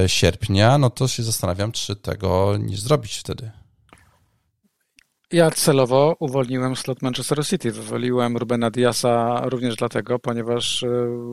[0.07, 3.51] sierpnia, no to się zastanawiam, czy tego nie zrobić wtedy.
[5.31, 7.71] Ja celowo uwolniłem slot Manchester City.
[7.71, 10.87] Wywoliłem Rubena Diasa również dlatego, ponieważ e,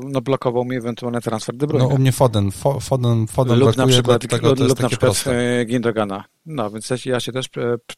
[0.05, 1.89] no, blokował mi ewentualny transfer De Bruyne.
[1.89, 5.25] No u mnie Foden, Foden, Foden lub na przykład, dlatego lub, lub na przykład.
[5.27, 6.25] E, Gindogana.
[6.47, 7.47] No, więc ja się też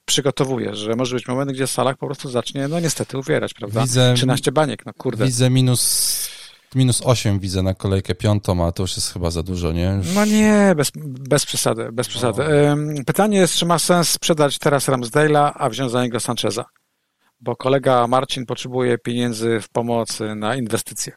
[0.05, 3.81] przygotowuję, że może być moment, gdzie Salah po prostu zacznie, no niestety, uwierać, prawda?
[3.83, 5.25] Widzę, 13 baniek, no kurde.
[5.25, 6.29] Widzę minus
[6.75, 9.95] minus 8 widzę na kolejkę piątą, a to już jest chyba za dużo, nie?
[9.99, 10.15] Już...
[10.15, 12.43] No nie, bez, bez przesady, bez przesady.
[12.77, 13.05] No.
[13.07, 16.65] Pytanie jest, czy ma sens sprzedać teraz Ramsdale'a, a wziąć za niego Sancheza?
[17.41, 21.13] Bo kolega Marcin potrzebuje pieniędzy w pomocy na inwestycje.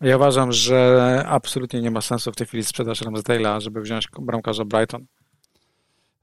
[0.00, 4.64] Ja uważam, że absolutnie nie ma sensu w tej chwili sprzedać Ramsdale'a, żeby wziąć bramkarza
[4.64, 5.06] Brighton.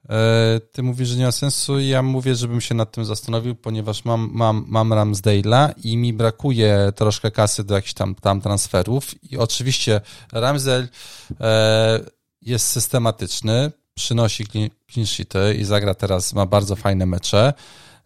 [0.10, 4.06] E, ty mówisz, że nie ma sensu, ja mówię, żebym się nad tym zastanowił, ponieważ
[4.06, 9.24] mam, mam, mam Ramsdale'a i mi brakuje troszkę kasy do jakichś tam, tam transferów.
[9.32, 10.88] I oczywiście Ramsdale
[11.42, 12.00] e,
[12.42, 14.46] jest systematyczny, przynosi
[14.92, 17.54] clean sheety i zagra teraz, ma bardzo fajne mecze.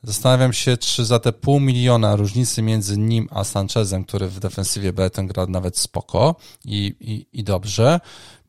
[0.04, 4.94] Zastanawiam się, czy za te pół miliona różnicy między nim a Sanchezem, który w defensywie
[4.94, 8.00] Brighton gra nawet spoko i, i, i dobrze,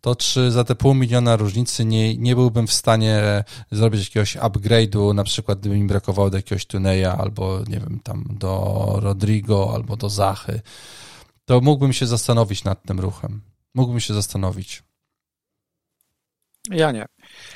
[0.05, 5.15] to czy za te pół miliona różnicy nie, nie byłbym w stanie zrobić jakiegoś upgrade'u,
[5.15, 9.97] na przykład gdyby mi brakowało do jakiegoś Tuneja, albo nie wiem, tam do Rodrigo, albo
[9.97, 10.61] do Zachy,
[11.45, 13.41] to mógłbym się zastanowić nad tym ruchem.
[13.75, 14.83] Mógłbym się zastanowić.
[16.71, 17.07] Ja nie.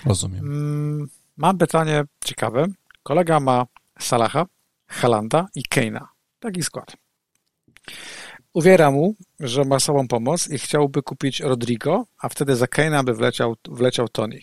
[0.05, 0.45] Rozumiem.
[0.45, 2.67] Mm, mam pytanie ciekawe.
[3.03, 3.67] Kolega ma
[3.99, 4.47] Salaha,
[4.87, 6.09] Halanda i Keina.
[6.41, 6.97] Taki skład.
[8.55, 13.15] Uwiera mu, że ma sobą pomoc i chciałby kupić Rodrigo, a wtedy za Keina by
[13.15, 14.41] wleciał, wleciał Tony.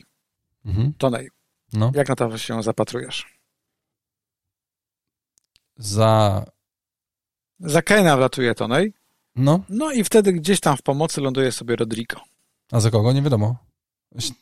[0.65, 0.93] Mhm.
[0.97, 1.27] Tony.
[1.73, 1.91] No.
[1.95, 3.37] Jak na to się zapatrujesz?
[5.77, 6.45] Za...
[7.59, 8.91] Za Keina wlatuje Tony.
[9.35, 9.63] No.
[9.69, 12.21] No i wtedy gdzieś tam w pomocy ląduje sobie Rodrigo.
[12.71, 13.13] A za kogo?
[13.13, 13.55] Nie wiadomo.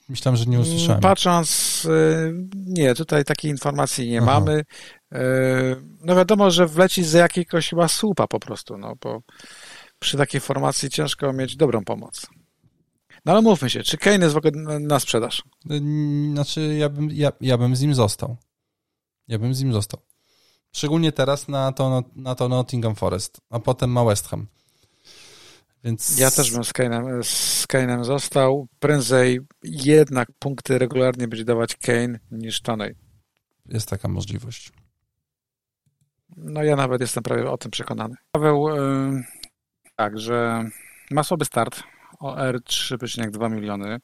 [0.09, 1.01] Myślałem, że nie usłyszałem.
[1.01, 4.25] Patrząc, y, nie, tutaj takiej informacji nie Aha.
[4.25, 4.63] mamy.
[5.13, 5.17] Y,
[6.01, 9.21] no wiadomo, że wleci z jakiegoś chyba słupa po prostu, no bo
[9.99, 12.27] przy takiej formacji ciężko mieć dobrą pomoc.
[13.25, 15.43] No ale mówmy się, czy Kane jest w ogóle na sprzedaż?
[15.71, 15.81] Y,
[16.33, 18.37] znaczy, ja bym, ja, ja bym z nim został.
[19.27, 19.99] Ja bym z nim został.
[20.71, 24.47] Szczególnie teraz na to, na to Nottingham Forest, a potem ma West Ham.
[25.83, 26.19] Więc...
[26.19, 28.67] Ja też bym z Kane'em, z Kane'em został.
[28.79, 32.95] Prędzej jednak punkty regularnie będzie dawać Kane niż Tony.
[33.65, 34.71] Jest taka możliwość.
[36.37, 38.15] No ja nawet jestem prawie o tym przekonany.
[38.31, 39.23] Paweł, yy,
[39.95, 40.69] tak, że
[41.11, 41.83] ma słaby start
[42.19, 43.99] OR 3,2 miliony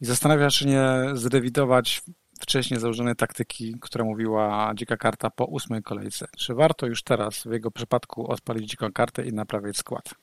[0.00, 2.02] i zastanawia się, czy nie zrewidować
[2.40, 6.26] wcześniej założonej taktyki, która mówiła dzika karta po ósmej kolejce.
[6.36, 10.14] Czy warto już teraz w jego przypadku odpalić dziką kartę i naprawić skład?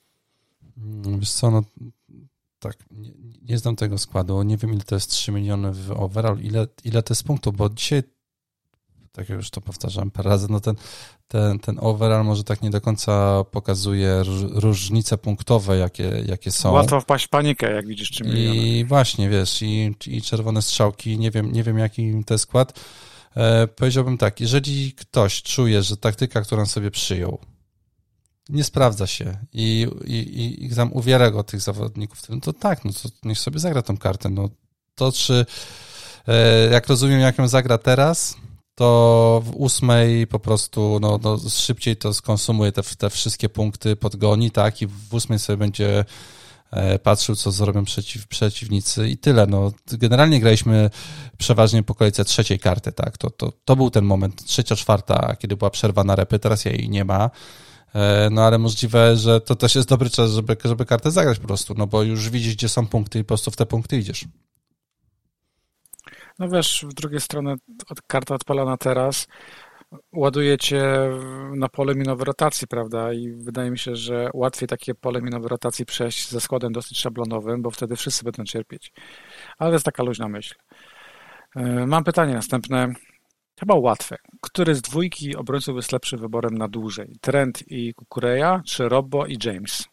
[0.82, 1.64] Mm, wiesz co, no
[2.60, 6.40] tak, nie, nie znam tego składu, nie wiem ile to jest 3 miliony w overall,
[6.40, 8.04] ile, ile to jest punktów, bo dzisiaj,
[9.12, 10.76] tak jak już to powtarzam parę razy, no ten,
[11.28, 16.72] ten, ten overall może tak nie do końca pokazuje różnice punktowe, jakie, jakie są.
[16.72, 18.58] Łatwo wpaść w panikę, jak widzisz 3 miliony.
[18.58, 22.80] I właśnie, wiesz, i, i czerwone strzałki, nie wiem, nie wiem jaki to jest skład.
[23.36, 27.40] E, powiedziałbym tak, jeżeli ktoś czuje, że taktyka, którą sobie przyjął,
[28.50, 32.92] nie sprawdza się i, i, i tam uwiera go tych zawodników, no to tak, no
[32.94, 34.30] to niech sobie zagra tą kartę.
[34.30, 34.50] No
[34.96, 35.46] to czy,
[36.28, 38.36] e, jak rozumiem, jak ją zagra teraz,
[38.76, 44.52] to w ósmej po prostu no, no szybciej to skonsumuje te, te wszystkie punkty, podgoni,
[44.52, 46.06] tak, i w ósmej sobie będzie
[46.72, 49.48] e, patrzył, co zrobią przeciw, przeciwnicy i tyle.
[49.48, 50.90] No, generalnie graliśmy
[51.38, 55.58] przeważnie po kolejce trzeciej karty, tak, to, to, to był ten moment, trzecia, czwarta, kiedy
[55.58, 57.30] była przerwa na repy, teraz jej nie ma.
[57.96, 61.48] E, no ale możliwe, że to też jest dobry czas, żeby, żeby kartę zagrać po
[61.48, 64.26] prostu, no bo już widzisz, gdzie są punkty i po prostu w te punkty idziesz.
[66.40, 67.56] No wiesz, w drugiej strony
[68.08, 69.28] karta odpalona teraz
[70.14, 70.84] ładuje cię
[71.56, 73.14] na pole minowej rotacji, prawda?
[73.14, 77.62] I wydaje mi się, że łatwiej takie pole minowej rotacji przejść ze składem dosyć szablonowym,
[77.62, 78.94] bo wtedy wszyscy będą cierpieć.
[79.58, 80.56] Ale to jest taka luźna myśl.
[81.56, 82.94] E, mam pytanie następne.
[83.62, 84.18] Chyba łatwe.
[84.42, 87.18] Który z dwójki obrońców jest lepszym wyborem na dłużej?
[87.22, 89.84] Trent i Kukureya, czy Robbo i James?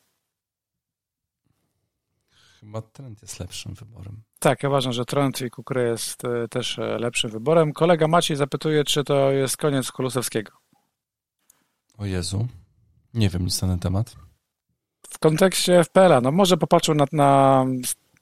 [2.60, 4.22] Chyba Trent jest lepszym wyborem.
[4.38, 7.72] Tak, ja uważam, że Trent i Kukureya jest e, też e, lepszym wyborem.
[7.72, 10.52] Kolega Maciej zapytuje, czy to jest koniec Kulusewskiego.
[11.98, 12.48] O Jezu.
[13.14, 14.16] Nie wiem nic na ten temat.
[15.08, 17.04] W kontekście FPL-a, no może popatrzył na...
[17.12, 17.64] na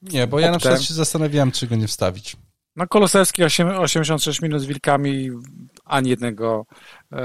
[0.01, 2.37] nie, bo ja na przykład się zastanawiałem, czy go nie wstawić.
[2.77, 5.29] No Kolosewski 86 minut z Wilkami,
[5.85, 6.65] ani jednego,
[7.11, 7.17] e,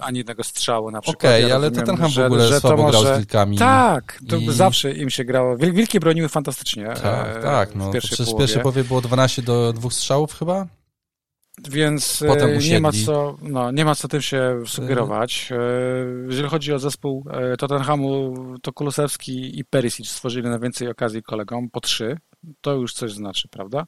[0.00, 1.24] ani jednego strzału na przykład.
[1.24, 3.00] Okej, okay, ja ale Tottenham w ogóle że słabo może...
[3.00, 3.58] grał z Wilkami.
[3.58, 4.52] Tak, to i...
[4.52, 5.56] zawsze im się grało.
[5.56, 6.86] Wilki broniły fantastycznie.
[6.86, 7.74] Tak, e, tak.
[7.74, 8.44] No, w pierwszej przecież połowie.
[8.44, 10.66] w pierwszej połowie było 12 do dwóch strzałów chyba?
[11.70, 15.48] Więc e, nie ma, co, no, nie ma co tym się sugerować.
[15.52, 15.56] E,
[16.28, 21.70] jeżeli chodzi o zespół e, Tottenhamu, to Kulusewski i Perisic stworzyli na więcej okazji kolegom,
[21.70, 22.18] po trzy.
[22.60, 23.86] To już coś znaczy, prawda?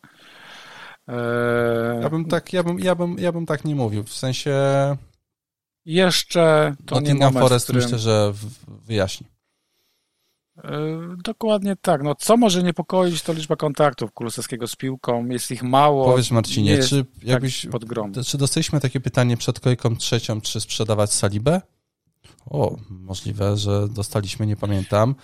[2.02, 4.04] Ja bym tak, ja bym, ja bym, ja bym tak nie mówił.
[4.04, 4.56] W sensie.
[5.84, 7.82] Jeszcze to Nottingham nie Forest którym...
[7.82, 8.32] myślę, że
[8.84, 9.26] wyjaśni.
[11.24, 12.02] Dokładnie tak.
[12.02, 15.26] No, co może niepokoić, to liczba kontaktów Kulusewskiego z piłką.
[15.26, 16.04] Jest ich mało.
[16.04, 17.66] Powiedz Marcinie, czy tak jakbyś,
[18.14, 21.60] tak czy dostaliśmy takie pytanie przed kolejką trzecią, czy sprzedawać Salibę?
[22.46, 25.14] O, możliwe, że dostaliśmy, nie pamiętam.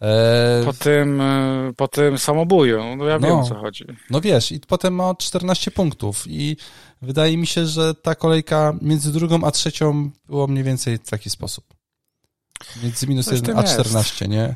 [0.00, 0.62] E...
[0.64, 3.84] Po tym, e, po tym samobuju, no ja no, wiem o co chodzi.
[4.10, 6.56] No wiesz, i potem ma 14 punktów i
[7.02, 11.30] wydaje mi się, że ta kolejka między drugą a trzecią było mniej więcej w taki
[11.30, 11.64] sposób.
[12.82, 14.32] Między minus 1 a 14, jest.
[14.32, 14.54] nie?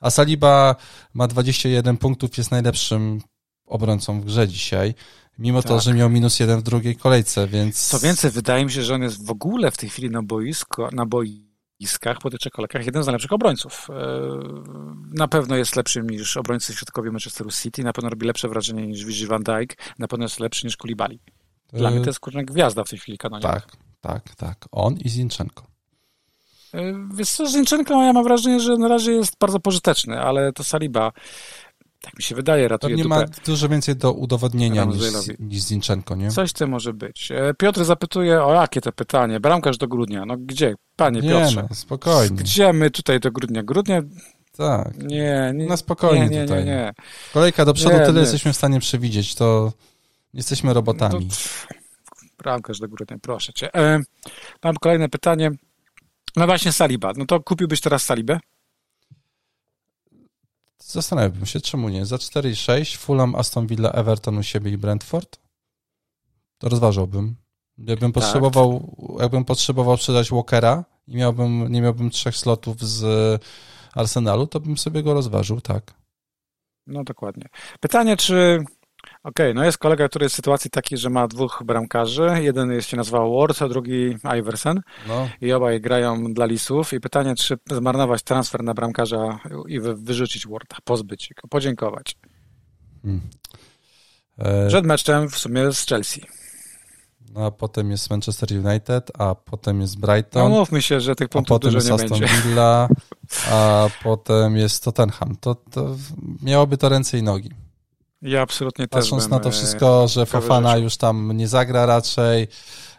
[0.00, 0.76] A Saliba
[1.14, 3.20] ma 21 punktów, jest najlepszym
[3.66, 4.94] obrońcą w grze dzisiaj.
[5.38, 5.68] Mimo tak.
[5.68, 7.88] to, że miał minus jeden w drugiej kolejce, więc.
[7.88, 10.82] Co więcej, wydaje mi się, że on jest w ogóle w tej chwili na boisku,
[10.92, 11.06] na
[11.80, 13.88] boiskach, po tych trzech kolejkach, jeden z najlepszych obrońców.
[13.90, 13.94] E,
[15.14, 19.04] na pewno jest lepszym niż obrońcy środkowi Manchesteru City, na pewno robi lepsze wrażenie niż
[19.04, 21.20] Virgil van Dijk, na pewno jest lepszy niż Kulibali.
[21.72, 23.42] Dla mnie to jest kurczę gwiazda w tej chwili kanonie.
[23.42, 24.64] Tak, tak, tak.
[24.72, 25.66] On i Zinchenko.
[26.74, 30.64] E, wiesz co, Zinchenko ja mam wrażenie, że na razie jest bardzo pożyteczny, ale to
[30.64, 31.12] Saliba
[32.00, 35.02] tak mi się wydaje, ratuje To nie ma dużo więcej do udowodnienia niż,
[35.38, 36.30] niż Zinchenko, nie?
[36.30, 37.32] Coś to może być.
[37.32, 39.40] E, Piotr zapytuje, o jakie to pytanie?
[39.40, 40.26] Bramkarz do grudnia.
[40.26, 40.74] No gdzie?
[40.96, 41.66] Panie nie, Piotrze.
[41.70, 42.36] No, spokojnie.
[42.36, 43.62] Gdzie my tutaj do grudnia?
[43.62, 44.02] Grudnia?
[44.56, 44.98] Tak.
[45.02, 45.66] Nie, nie.
[45.66, 46.64] Na spokojnie nie, nie, tutaj.
[46.64, 46.92] Nie, nie.
[47.34, 49.72] Kolejka do przodu, tyle jesteśmy w stanie przewidzieć, to
[50.34, 51.28] jesteśmy robotami.
[51.30, 51.76] No
[52.38, 53.74] bramkarz do grudnia, proszę cię.
[53.74, 54.00] E,
[54.64, 55.50] mam kolejne pytanie.
[56.36, 57.12] No właśnie Saliba.
[57.16, 58.40] No to kupiłbyś teraz Salibę?
[60.78, 62.06] Zastanawiałbym się, czemu nie.
[62.06, 65.38] Za 4,6 Fulham, Aston Villa, Everton u siebie i Brentford?
[66.58, 67.36] To rozważałbym.
[67.78, 68.22] Jakbym tak.
[68.22, 73.42] potrzebował, jakbym potrzebował sprzedać Walkera i miałbym, nie miałbym trzech slotów z
[73.94, 75.94] Arsenalu, to bym sobie go rozważył, tak.
[76.86, 77.48] No dokładnie.
[77.80, 78.64] Pytanie, czy
[79.26, 82.30] Okej, okay, no jest kolega, który jest w sytuacji takiej, że ma dwóch bramkarzy.
[82.40, 84.80] Jeden jest się nazywał Ward, a drugi Iverson.
[85.08, 85.28] No.
[85.40, 86.92] I obaj grają dla Lisów.
[86.92, 92.16] I pytanie, czy zmarnować transfer na bramkarza i wyrzucić Warda, pozbyć go, podziękować.
[93.02, 93.20] Hmm.
[94.38, 94.68] E...
[94.68, 96.22] Przed meczem w sumie z Chelsea.
[97.34, 100.42] No, a potem jest Manchester United, a potem jest Brighton.
[100.42, 102.26] No mówmy się, że tych punktów dużo nie Aston będzie.
[102.42, 102.88] Villa,
[103.52, 105.36] a potem jest Tottenham.
[105.40, 105.96] To, to
[106.42, 107.65] miałoby to ręce i nogi.
[108.22, 112.48] Ja absolutnie Patrząc też na to wszystko, że Fofana już tam nie zagra raczej,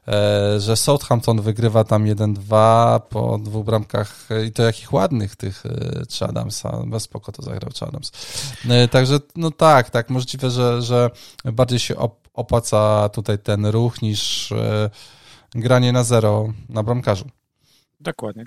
[0.08, 6.06] e, że Southampton wygrywa tam 1-2 po dwóch bramkach i to jakich ładnych tych e,
[6.06, 8.12] czy Adamsa, bez spoko to zagrał czy Adams.
[8.70, 11.10] E, także no tak, tak, możliwe, że, że
[11.46, 11.96] bardziej się
[12.34, 14.54] opłaca tutaj ten ruch niż
[15.56, 17.26] granie na zero na bramkarzu.
[18.00, 18.46] Dokładnie.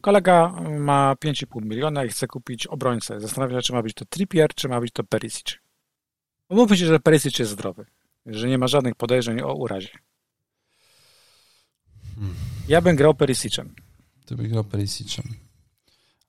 [0.00, 3.20] Kolega ma 5,5 miliona i chce kupić obrońcę.
[3.20, 5.58] Zastanawia się, czy ma być to Trippier, czy ma być to Perisic.
[6.50, 7.86] Umówmy się, że Perisic jest zdrowy,
[8.26, 9.98] że nie ma żadnych podejrzeń o urazie.
[12.14, 12.34] Hmm.
[12.68, 13.74] Ja bym grał Perisicem.
[14.26, 15.24] Ty byś grał Perisicem.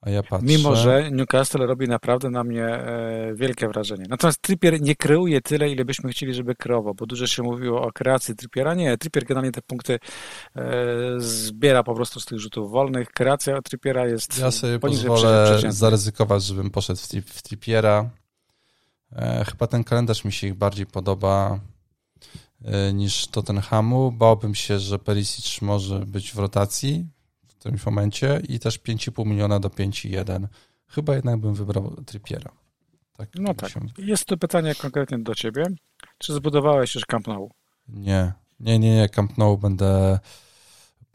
[0.01, 0.47] A ja patrzę...
[0.47, 4.05] Mimo, że Newcastle robi naprawdę na mnie e, wielkie wrażenie.
[4.09, 7.91] Natomiast Trippier nie kreuje tyle, ile byśmy chcieli, żeby kreował, bo dużo się mówiło o
[7.91, 8.73] kreacji Trippiera.
[8.73, 9.99] Nie, Trippier generalnie te punkty
[10.55, 10.61] e,
[11.17, 13.09] zbiera po prostu z tych rzutów wolnych.
[13.09, 18.09] Kreacja Trippiera jest Ja sobie pozwolę zaryzykować, żebym poszedł w, w Trippiera.
[19.15, 21.59] E, chyba ten kalendarz mi się ich bardziej podoba
[22.65, 24.11] e, niż Tottenhamu.
[24.11, 27.07] Bałbym się, że Perisic może być w rotacji
[27.47, 30.47] w którymś momencie i też 5,5 miliona do 5,1.
[30.87, 32.51] Chyba jednak bym wybrał Trippiera.
[33.17, 33.69] Tak, no tak.
[33.69, 33.79] Się...
[33.97, 35.65] Jest to pytanie konkretnie do ciebie.
[36.17, 37.51] Czy zbudowałeś już Camp Nou?
[37.87, 39.09] Nie, nie, nie, nie.
[39.09, 40.19] Camp Nou będę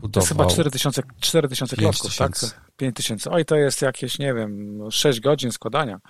[0.00, 0.12] budował.
[0.12, 2.32] To jest chyba 4000, 4000 klocków, tak?
[2.76, 3.30] 5000.
[3.30, 6.00] Oj, to jest jakieś, nie wiem, 6 godzin składania.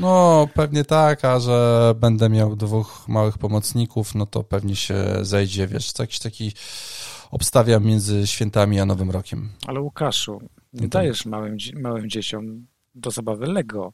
[0.00, 5.66] No, pewnie tak, a że będę miał dwóch małych pomocników, no to pewnie się zejdzie,
[5.66, 6.52] wiesz, jakiś taki
[7.30, 9.50] obstawiam między świętami a Nowym Rokiem.
[9.66, 10.40] Ale Łukaszu,
[10.72, 13.92] nie dajesz małym, małym dzieciom do zabawy Lego.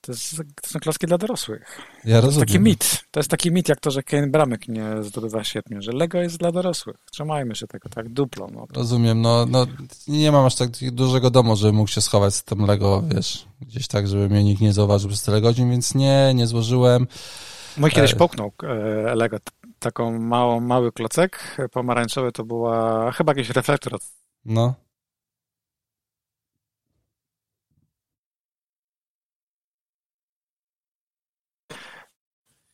[0.00, 1.80] To, jest, to są klocki dla dorosłych.
[2.04, 2.40] Ja to rozumiem.
[2.40, 3.04] jest taki mit.
[3.10, 6.36] To jest taki mit, jak to, że Kane bramek nie zdobywa świetnie, że Lego jest
[6.36, 6.96] dla dorosłych.
[7.12, 8.48] Trzymajmy się tego tak duplo.
[8.52, 8.66] No.
[8.74, 9.66] Rozumiem, no, no
[10.08, 13.88] nie mam aż tak dużego domu, żeby mógł się schować z tym Lego, wiesz, gdzieś
[13.88, 17.06] tak, żeby mnie nikt nie zauważył przez tyle godzin, więc nie, nie złożyłem.
[17.76, 18.16] Mój kiedyś e...
[18.16, 19.36] połknął e, Lego,
[19.78, 23.98] taką małą, mały klocek pomarańczowy, to była chyba jakiś reflektor.
[24.44, 24.74] No.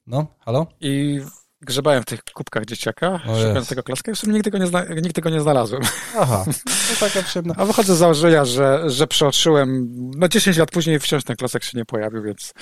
[0.07, 0.67] No, halo?
[0.81, 1.21] I
[1.61, 4.85] grzebałem w tych kubkach dzieciaka, szukałem tego klaska i w sumie nigdy go nie, zna,
[4.85, 5.83] nigdy go nie znalazłem.
[6.19, 7.55] Aha, to taka przyjemna.
[7.59, 11.79] A wychodzę z założenia, że, że przeoczyłem, no 10 lat później wciąż ten klasek się
[11.79, 12.53] nie pojawił, więc...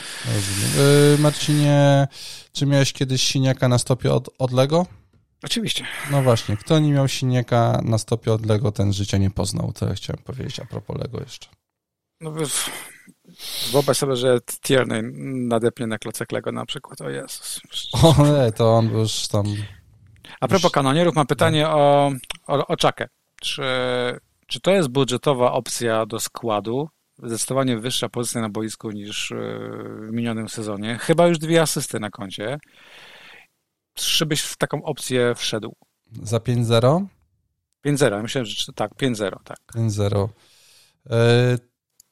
[0.76, 2.08] Yy, Marcinie,
[2.52, 4.86] czy miałeś kiedyś siniaka na stopie od, od Lego?
[5.42, 5.84] Oczywiście.
[6.10, 9.88] No właśnie, kto nie miał siniaka na stopie od Lego, ten życia nie poznał, to
[9.88, 11.48] ja chciałem powiedzieć a propos Lego jeszcze.
[12.20, 12.32] No,
[13.72, 15.02] wyobraź sobie, że Tierney
[15.48, 17.00] nadepnie na klocek Lego na przykład.
[17.00, 17.60] O Jezus.
[17.92, 19.44] O nie, to on już tam...
[20.40, 20.72] A propos już...
[20.72, 21.74] kanonierów, mam pytanie no.
[21.74, 22.12] o,
[22.46, 23.08] o, o Czakę.
[23.40, 23.62] Czy,
[24.46, 26.88] czy to jest budżetowa opcja do składu?
[27.22, 29.36] Zdecydowanie wyższa pozycja na boisku niż e,
[30.08, 30.98] w minionym sezonie.
[31.00, 32.58] Chyba już dwie asysty na koncie.
[33.94, 35.76] Czy byś w taką opcję wszedł?
[36.22, 37.06] Za 5-0?
[37.86, 39.58] 5-0, myślałem, że tak, 5-0, tak.
[39.74, 40.28] 5-0.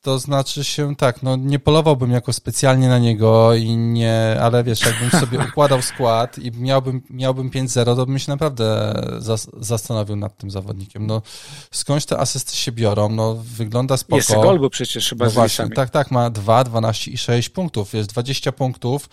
[0.03, 4.81] To znaczy się tak, no nie polowałbym jako specjalnie na niego i nie, ale wiesz,
[4.81, 10.37] jakbym sobie układał skład i miałbym, miałbym 5-0, to bym się naprawdę zas, zastanowił nad
[10.37, 11.07] tym zawodnikiem.
[11.07, 11.23] No
[11.71, 14.17] skądś te asysty się biorą, no wygląda spoko.
[14.17, 17.95] Jest gol, bo przecież chyba no właśnie, Tak, tak, ma 2, 12 i 6 punktów,
[17.95, 19.09] jest 20 punktów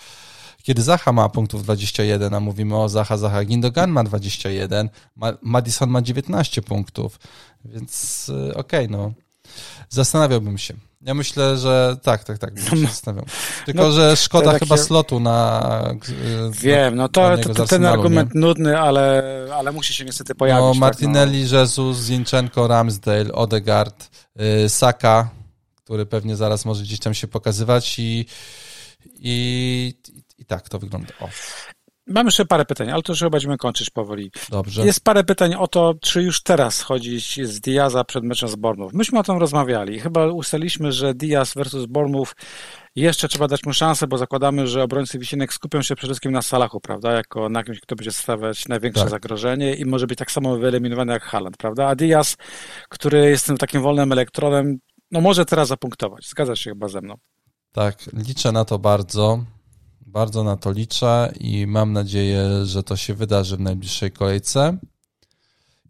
[0.63, 4.89] kiedy Zaha ma punktów 21, a mówimy o Zaha, Zaha, Gindogan ma 21,
[5.41, 7.19] Madison ma 19 punktów,
[7.65, 9.13] więc y, okej, okay, no.
[9.89, 10.73] Zastanawiałbym się.
[11.01, 13.25] Ja myślę, że tak, tak, tak, bym się no, zastanawiał.
[13.65, 14.65] Tylko, no, że szkoda takie...
[14.65, 15.95] chyba slotu na.
[16.09, 18.41] Y, Wiem, no to, to, to ten argument nie?
[18.41, 20.63] nudny, ale, ale musi się niestety pojawić.
[20.63, 21.59] No, tak, Martinelli, tak, no.
[21.59, 25.29] Jesus, Zinchenko, Ramsdale, Odegaard, yy, Saka,
[25.75, 28.25] który pewnie zaraz może gdzieś tam się pokazywać i,
[29.05, 29.93] i,
[30.37, 31.13] i tak to wygląda.
[31.19, 31.29] O.
[32.07, 34.31] Mam jeszcze parę pytań, ale to już będziemy kończyć powoli.
[34.49, 34.85] Dobrze.
[34.85, 38.93] Jest parę pytań o to, czy już teraz chodzić z Diaza przed meczem z Bournemouth.
[38.93, 42.35] Myśmy o tym rozmawiali chyba ustaliliśmy, że Diaz versus Bournemouth
[42.95, 46.41] jeszcze trzeba dać mu szansę, bo zakładamy, że obrońcy Wisienek skupią się przede wszystkim na
[46.41, 47.11] Salachu, prawda?
[47.11, 49.09] Jako na kimś, kto będzie stawiać największe tak.
[49.09, 51.87] zagrożenie i może być tak samo wyeliminowany jak Haaland, prawda?
[51.87, 52.37] A Diaz,
[52.89, 54.77] który jest tym takim wolnym elektronem,
[55.11, 56.29] no może teraz zapunktować.
[56.29, 57.15] Zgadzasz się chyba ze mną.
[57.71, 59.43] Tak, liczę na to bardzo.
[60.07, 64.77] Bardzo na to liczę i mam nadzieję, że to się wydarzy w najbliższej kolejce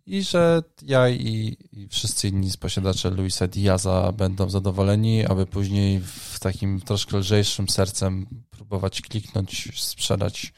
[0.07, 6.39] i że ja i, i wszyscy inni posiadacze Luisa Diaza będą zadowoleni, aby później w
[6.39, 10.53] takim troszkę lżejszym sercem próbować kliknąć, sprzedać.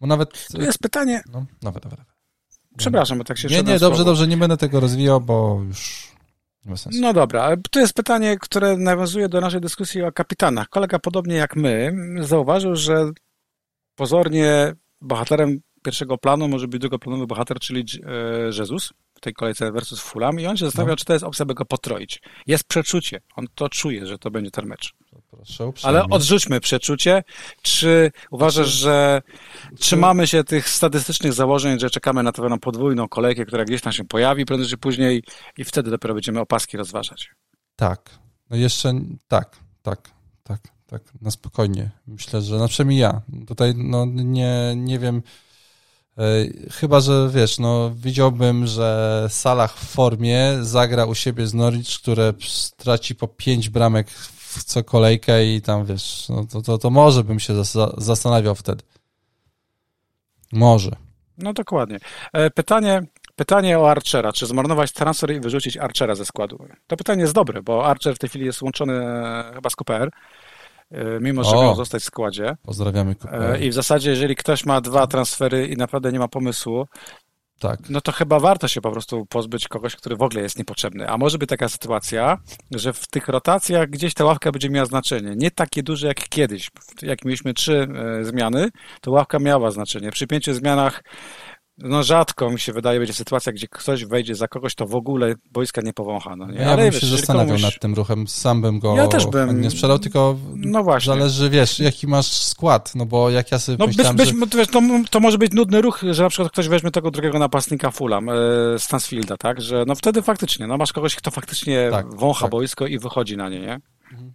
[0.00, 0.48] Bo nawet.
[0.48, 1.22] To jest pytanie.
[1.32, 2.00] No, nawet, nawet.
[2.78, 6.05] Przepraszam, bo tak się Nie, nie, dobrze, dobrze, nie będę tego rozwijał, bo już
[7.00, 10.68] no dobra, to jest pytanie, które nawiązuje do naszej dyskusji o kapitanach.
[10.68, 13.10] Kolega, podobnie jak my, zauważył, że
[13.94, 20.00] pozornie bohaterem pierwszego planu może być drugoplanowy bohater, czyli e, Jezus w tej kolejce versus
[20.00, 20.96] Fulham i on się zastanawia, no.
[20.96, 22.22] czy to jest opcja, by go potroić.
[22.46, 24.94] Jest przeczucie, on to czuje, że to będzie ten mecz.
[25.30, 27.24] Proszę, Ale odrzućmy przeczucie.
[27.62, 29.22] Czy uważasz, że
[29.78, 34.04] trzymamy się tych statystycznych założeń, że czekamy na tę podwójną kolejkę, która gdzieś tam się
[34.04, 35.22] pojawi prędzej czy później
[35.58, 37.30] i wtedy dopiero będziemy opaski rozważać?
[37.76, 38.10] Tak.
[38.50, 38.92] No jeszcze
[39.28, 40.10] tak, tak,
[40.42, 41.90] tak, tak, na spokojnie.
[42.06, 43.22] Myślę, że na przynajmniej ja.
[43.46, 45.22] Tutaj no nie, nie wiem,
[46.18, 46.22] e,
[46.70, 52.32] Chyba, że wiesz, no widziałbym, że Salah w formie zagra u siebie z Norwich, które
[52.48, 54.10] straci po pięć bramek
[54.64, 57.64] co kolejkę i tam wiesz, no to, to, to może bym się
[57.98, 58.82] zastanawiał wtedy.
[60.52, 60.90] Może.
[61.38, 61.98] No dokładnie.
[62.32, 63.02] E, pytanie,
[63.36, 64.32] pytanie o Archera.
[64.32, 66.68] Czy zmarnować transfer i wyrzucić Archera ze składu?
[66.86, 70.10] To pytanie jest dobre, bo Archer w tej chwili jest łączony e, chyba z QPR,
[70.90, 72.56] e, mimo że o, miał zostać w składzie.
[72.62, 73.62] Pozdrawiamy QPR.
[73.62, 76.86] I w zasadzie, jeżeli ktoś ma dwa transfery i naprawdę nie ma pomysłu,
[77.58, 77.80] tak.
[77.88, 81.08] No to chyba warto się po prostu pozbyć kogoś, który w ogóle jest niepotrzebny.
[81.08, 82.38] A może być taka sytuacja,
[82.70, 85.32] że w tych rotacjach gdzieś ta ławka będzie miała znaczenie.
[85.36, 86.70] Nie takie duże jak kiedyś.
[87.02, 87.88] Jak mieliśmy trzy
[88.20, 88.68] e, zmiany,
[89.00, 90.10] to ławka miała znaczenie.
[90.10, 91.02] Przy pięciu zmianach
[91.78, 95.34] no rzadko mi się wydaje, będzie sytuacja, gdzie ktoś wejdzie za kogoś, to w ogóle
[95.52, 96.36] boiska nie powącha.
[96.36, 96.58] No nie?
[96.58, 97.62] Ja Ale bym wiesz, się zastanawiał komuś...
[97.62, 99.60] nad tym ruchem, sam bym go ja też bym...
[99.60, 101.12] nie sprzedał, tylko no właśnie.
[101.12, 104.58] zależy, wiesz, jaki masz skład, no bo jak ja sobie no, myślałem, być, że...
[104.58, 107.90] wiesz, to, to, może być nudny ruch, że na przykład ktoś weźmie tego drugiego napastnika
[107.90, 108.32] Fulham, e,
[108.78, 112.50] Stansfielda, tak, że no wtedy faktycznie, no masz kogoś, kto faktycznie tak, wącha tak.
[112.50, 113.80] boisko i wychodzi na nie, nie?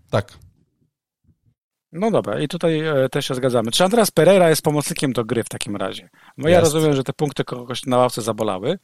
[0.09, 0.37] Tak,
[1.91, 3.71] no dobra, i tutaj e, też się zgadzamy.
[3.71, 6.09] Czy Andreas Pereira jest pomocnikiem do gry w takim razie?
[6.37, 8.79] No ja rozumiem, że te punkty kogoś na ławce zabolały.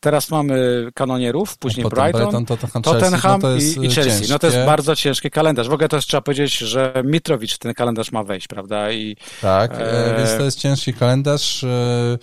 [0.00, 4.10] Teraz mamy kanonierów, później Brighton, Brighton, Tottenham, Tottenham no i, i, Chelsea.
[4.10, 4.32] Ciężkie.
[4.32, 5.68] No to jest bardzo ciężki kalendarz.
[5.68, 8.92] W ogóle jest, trzeba powiedzieć, że Mitrowicz ten kalendarz ma wejść, prawda?
[8.92, 10.14] I, tak, e...
[10.18, 11.64] więc to jest ciężki kalendarz.
[11.64, 12.18] E,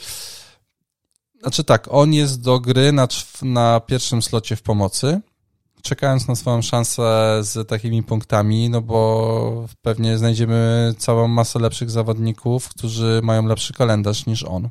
[1.41, 3.07] znaczy tak, on jest do gry na,
[3.41, 5.21] na pierwszym slocie w pomocy
[5.81, 12.69] czekając na swoją szansę z takimi punktami, no bo pewnie znajdziemy całą masę lepszych zawodników,
[12.69, 14.69] którzy mają lepszy kalendarz niż on.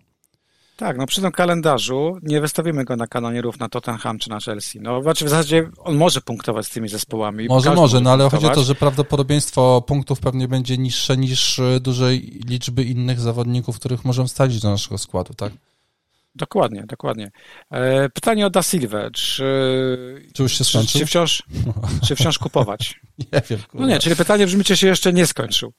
[0.78, 4.80] Tak, no przy tym kalendarzu nie wystawimy go na kanonierów na Tottenham czy na Chelsea.
[4.80, 7.46] No znaczy w zasadzie on może punktować z tymi zespołami.
[7.48, 8.42] Może, może, no ale punktować.
[8.42, 14.04] chodzi o to, że prawdopodobieństwo punktów pewnie będzie niższe niż dużej liczby innych zawodników, których
[14.04, 15.52] możemy wstawić do naszego składu, tak?
[16.34, 17.30] Dokładnie, dokładnie.
[17.70, 19.10] E, pytanie o Da Silva.
[19.10, 19.44] Czy,
[20.34, 21.00] czy już się skończył?
[21.00, 21.42] Czy, wciąż,
[22.06, 23.00] czy wciąż kupować?
[23.32, 23.58] nie wiem.
[23.58, 23.86] Kurwa.
[23.86, 25.72] No nie, czyli pytanie brzmi, czy się jeszcze nie skończył.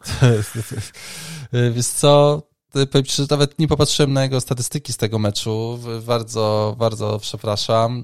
[1.74, 2.44] Wiesz co,
[2.92, 5.80] powiem ci, że nawet nie popatrzyłem na jego statystyki z tego meczu.
[6.06, 8.04] Bardzo, bardzo przepraszam.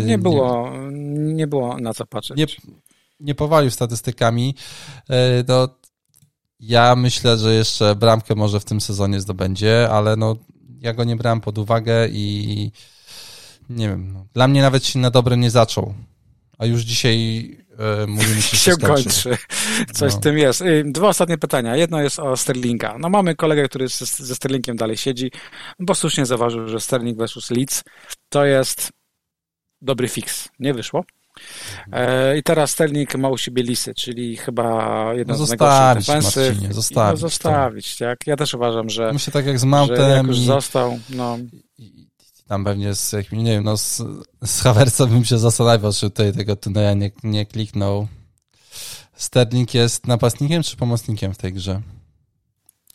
[0.00, 2.36] E, nie było, nie, nie było na co patrzeć.
[2.36, 2.46] Nie,
[3.20, 4.54] nie powalił statystykami.
[5.10, 5.68] E, no,
[6.60, 10.36] ja myślę, że jeszcze bramkę może w tym sezonie zdobędzie, ale no,
[10.80, 12.70] ja go nie brałem pod uwagę i
[13.70, 15.94] nie wiem, no, dla mnie nawet się na dobre nie zaczął.
[16.58, 19.36] A już dzisiaj e, mówimy się, się kończy.
[19.92, 20.18] Coś no.
[20.18, 20.60] w tym jest.
[20.60, 21.76] Y, dwa ostatnie pytania.
[21.76, 22.98] Jedno jest o Sterlinga.
[22.98, 25.30] No mamy kolegę, który ze Sterlingiem dalej siedzi,
[25.78, 27.84] bo słusznie zauważył, że Sterling versus Leeds
[28.28, 28.92] to jest
[29.82, 30.48] dobry fix.
[30.58, 31.04] Nie wyszło.
[31.92, 36.46] E, I teraz Sterling ma u siebie Lisy, czyli chyba jedna no z najgorszych defensyw.
[36.46, 38.26] Marcinie, zostawić, no zostawić tak.
[38.26, 40.44] Ja też uważam, że Myślę tak jak z Mountem już i...
[40.44, 41.38] został, no...
[42.48, 44.02] Tam pewnie z jakimś, nie wiem, no z,
[44.44, 48.08] z bym się zastanawiał, czy tutaj tego tunela nie, nie kliknął.
[49.16, 51.82] Sterling jest napastnikiem czy pomocnikiem w tej grze?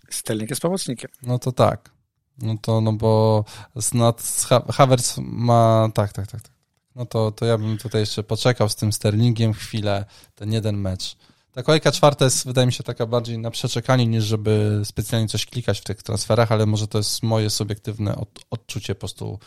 [0.09, 1.11] Sterling jest pomocnikiem.
[1.23, 1.89] No to tak.
[2.37, 6.50] No to, no bo z, nad, Havertz ma, tak, tak, tak, tak.
[6.95, 11.15] No to, to ja bym tutaj jeszcze poczekał z tym Sterlingiem chwilę, ten jeden mecz.
[11.51, 15.45] Ta kolejka czwarta jest, wydaje mi się, taka bardziej na przeczekanie, niż żeby specjalnie coś
[15.45, 19.39] klikać w tych transferach, ale może to jest moje subiektywne od, odczucie po prostu.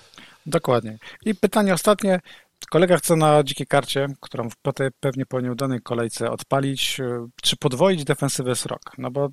[0.46, 0.98] Dokładnie.
[1.24, 2.20] I pytanie ostatnie.
[2.70, 4.48] Kolega chce na dzikiej karcie, którą
[5.00, 7.00] pewnie po nieudanej kolejce odpalić,
[7.42, 8.80] czy podwoić defensywę Srok?
[8.98, 9.28] No bo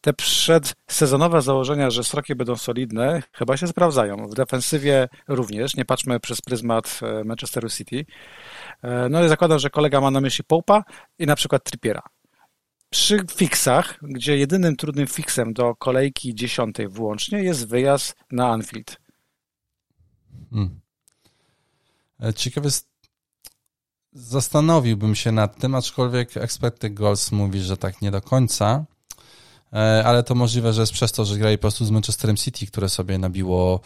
[0.00, 4.28] te przedsezonowe założenia, że sroki będą solidne, chyba się sprawdzają.
[4.28, 8.06] W defensywie również, nie patrzmy przez pryzmat e, Manchesteru City.
[8.82, 10.84] E, no i zakładam, że kolega ma na myśli Popa
[11.18, 12.02] i na przykład Trippiera.
[12.90, 18.96] Przy fixach, gdzie jedynym trudnym fixem do kolejki dziesiątej włącznie jest wyjazd na Anfield.
[20.50, 20.80] Hmm.
[22.22, 22.68] E, ciekawe
[24.12, 28.84] zastanowiłbym się nad tym, aczkolwiek expected goals mówi, że tak nie do końca.
[29.76, 32.66] E, ale to możliwe, że jest przez to, że grali po prostu z Manchesterem City,
[32.66, 33.80] które sobie nabiło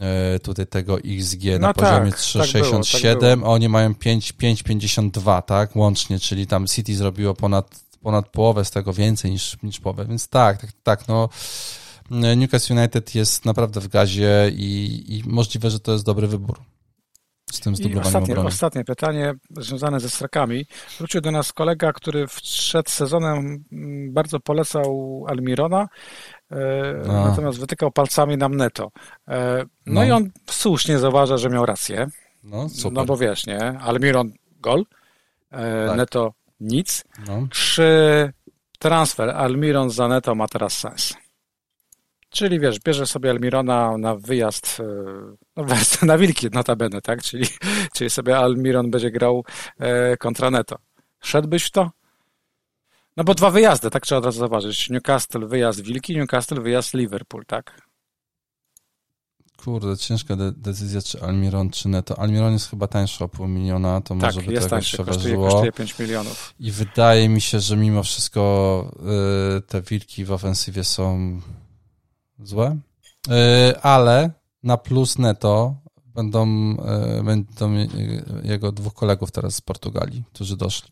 [0.00, 5.76] e, tutaj tego XG no na tak, poziomie 3,67, tak tak oni mają 5,52, tak,
[5.76, 10.28] łącznie, czyli tam City zrobiło ponad, ponad połowę z tego więcej niż, niż połowę, więc
[10.28, 11.28] tak, tak, tak, no.
[12.36, 16.60] Newcastle United jest naprawdę w gazie i, i możliwe, że to jest dobry wybór
[17.52, 18.48] z tym zdobywaniem ostatnie, obrony.
[18.48, 20.66] ostatnie pytanie związane ze strakami.
[20.98, 25.88] Wrócił do nas kolega, który przed sezonem mm, bardzo polecał Almirona,
[26.50, 26.56] e,
[27.06, 27.28] no.
[27.28, 28.90] natomiast wytykał palcami nam Neto.
[29.28, 32.06] E, no, no, i on słusznie zauważa, że miał rację.
[32.44, 32.92] No, super.
[32.92, 33.60] no bo wiesz, nie?
[33.78, 34.84] Almiron gol,
[35.50, 35.96] e, tak.
[35.96, 37.04] Neto nic.
[37.26, 37.46] No.
[37.50, 38.32] Czy
[38.78, 41.14] transfer Almiron za Neto ma teraz sens?
[42.30, 44.84] Czyli wiesz, bierze sobie Almirona na wyjazd, e,
[45.56, 45.64] no
[46.06, 47.22] na wilki notabene, tak?
[47.22, 47.46] Czyli,
[47.94, 49.44] czyli sobie Almiron będzie grał
[49.78, 50.76] e, kontra Neto.
[51.20, 51.90] Szedłbyś w to?
[53.16, 54.90] No bo dwa wyjazdy, tak trzeba od razu zauważyć.
[54.90, 57.80] Newcastle wyjazd Wilki, Newcastle wyjazd Liverpool, tak?
[59.64, 62.18] Kurde, ciężka de decyzja, czy Almiron, czy Neto.
[62.18, 65.36] Almiron jest chyba tańszy o pół miliona, to tak, może by jest to tańszy, kosztuje,
[65.36, 66.54] kosztuje 5 milionów.
[66.60, 68.92] I wydaje mi się, że mimo wszystko
[69.58, 71.40] y, te wilki w ofensywie są
[72.42, 72.76] złe,
[73.28, 74.30] e, ale
[74.62, 75.74] na plus netto
[76.14, 77.74] będą, e, będą
[78.44, 80.90] jego dwóch kolegów teraz z Portugalii, którzy doszli.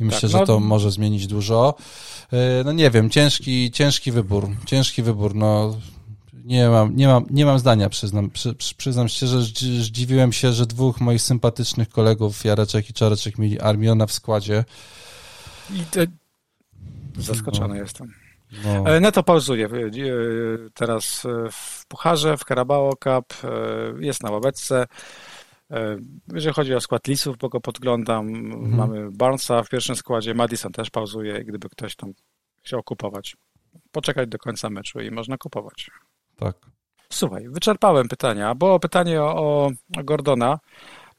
[0.00, 0.38] I myślę, tak, no...
[0.38, 1.74] że to może zmienić dużo.
[2.32, 4.48] E, no nie wiem, ciężki, ciężki wybór.
[4.66, 5.34] Ciężki wybór.
[5.34, 5.76] No,
[6.44, 10.66] nie mam, nie mam, nie mam zdania, przyznam, przy, przyznam szczerze, że zdziwiłem się, że
[10.66, 14.64] dwóch moich sympatycznych kolegów, Jareczek i Czareczek, mieli Armiona w składzie.
[15.74, 16.06] I te...
[17.18, 17.80] Zaskoczony no.
[17.80, 18.12] jestem.
[18.64, 18.86] No.
[18.86, 19.70] E, Neto pauzuje e,
[20.74, 23.48] teraz w Pucharze, w Carabao Cup, e,
[24.04, 24.86] jest na ławeczce.
[26.34, 28.76] Jeżeli chodzi o skład Lisów, bo go podglądam, mhm.
[28.76, 32.12] mamy Barnesa w pierwszym składzie, Madison też pauzuje, gdyby ktoś tam
[32.62, 33.36] chciał kupować.
[33.92, 35.90] Poczekać do końca meczu i można kupować.
[36.36, 36.56] Tak.
[37.12, 38.54] Słuchaj, wyczerpałem pytania.
[38.54, 40.58] Było pytanie o, o Gordona.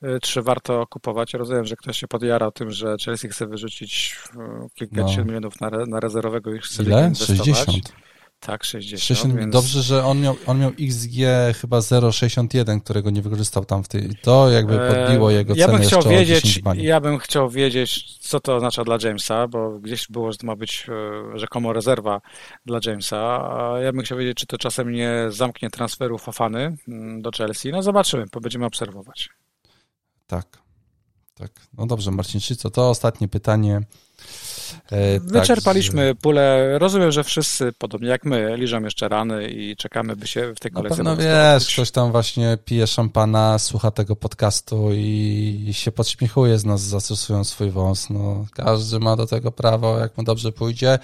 [0.04, 1.34] Y, czy warto kupować.
[1.34, 5.26] Rozumiem, że ktoś się podjarał tym, że Chelsea chce wyrzucić y, kilkadziesiąt no.
[5.26, 7.04] milionów na, na rezerwowego i chce Ile?
[7.04, 7.38] inwestować.
[7.38, 7.94] 60.
[8.42, 9.02] Tak, 60.
[9.02, 9.54] 60 więc...
[9.54, 11.14] Dobrze, że on miał, on miał XG
[11.62, 14.10] chyba 0,61, którego nie wykorzystał tam w tej.
[14.22, 18.40] To jakby e, podbiło jego ja cenę bym chciał wiedzieć, Ja bym chciał wiedzieć, co
[18.40, 20.86] to oznacza dla Jamesa, bo gdzieś było, że to ma być
[21.34, 22.22] e, rzekomo rezerwa
[22.66, 23.18] dla Jamesa.
[23.20, 27.72] A ja bym chciał wiedzieć, czy to czasem nie zamknie transferu Fafany mm, do Chelsea.
[27.72, 29.30] No zobaczymy, bo będziemy obserwować.
[30.32, 30.58] Tak,
[31.34, 31.52] tak.
[31.74, 32.70] No dobrze, Marcin, czy co?
[32.70, 33.82] To ostatnie pytanie.
[34.92, 36.80] E, Wyczerpaliśmy tak, pulę.
[36.80, 40.72] Rozumiem, że wszyscy, podobnie jak my, liżą jeszcze rany i czekamy, by się w tej
[40.72, 41.04] kolejce...
[41.04, 46.66] No wiesz, ktoś tam właśnie pije szampana, słucha tego podcastu i, i się podśmiechuje z
[46.66, 48.10] nas, zastosując swój wąs.
[48.10, 51.00] No, każdy ma do tego prawo, jak mu dobrze pójdzie.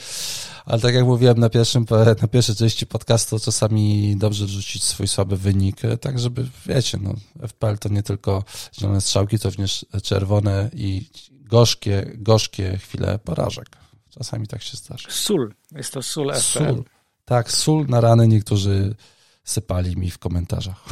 [0.65, 1.85] Ale tak jak mówiłem na, pierwszym,
[2.21, 7.13] na pierwszej części podcastu, czasami dobrze wrzucić swój słaby wynik, tak żeby, wiecie, no,
[7.47, 8.43] FPL to nie tylko
[8.79, 11.05] zielone strzałki, to również czerwone i
[11.47, 13.67] gorzkie, gorzkie chwile porażek.
[14.09, 15.09] Czasami tak się zdarza.
[15.11, 16.41] Sól, jest to sól FPL.
[16.41, 16.83] Sól.
[17.25, 18.95] Tak, sól na rany niektórzy
[19.43, 20.85] sypali mi w komentarzach.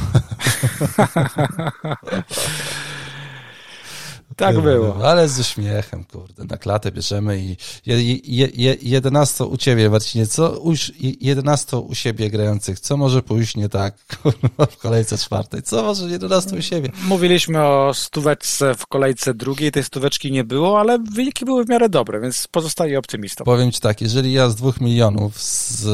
[4.36, 5.08] Tak było.
[5.08, 7.56] Ale z uśmiechem, kurde, na klatę bierzemy i
[7.86, 10.74] je, je, je, 11 u ciebie, Marcinie, co u,
[11.20, 13.94] 11 u siebie grających, co może pójść nie tak
[14.70, 15.62] w kolejce czwartej?
[15.62, 16.90] Co może 11 u siebie?
[17.08, 21.88] Mówiliśmy o stóweczce w kolejce drugiej, tej stóweczki nie było, ale wyniki były w miarę
[21.88, 23.44] dobre, więc pozostaje optymistą.
[23.44, 25.84] Powiem ci tak, jeżeli ja z dwóch milionów z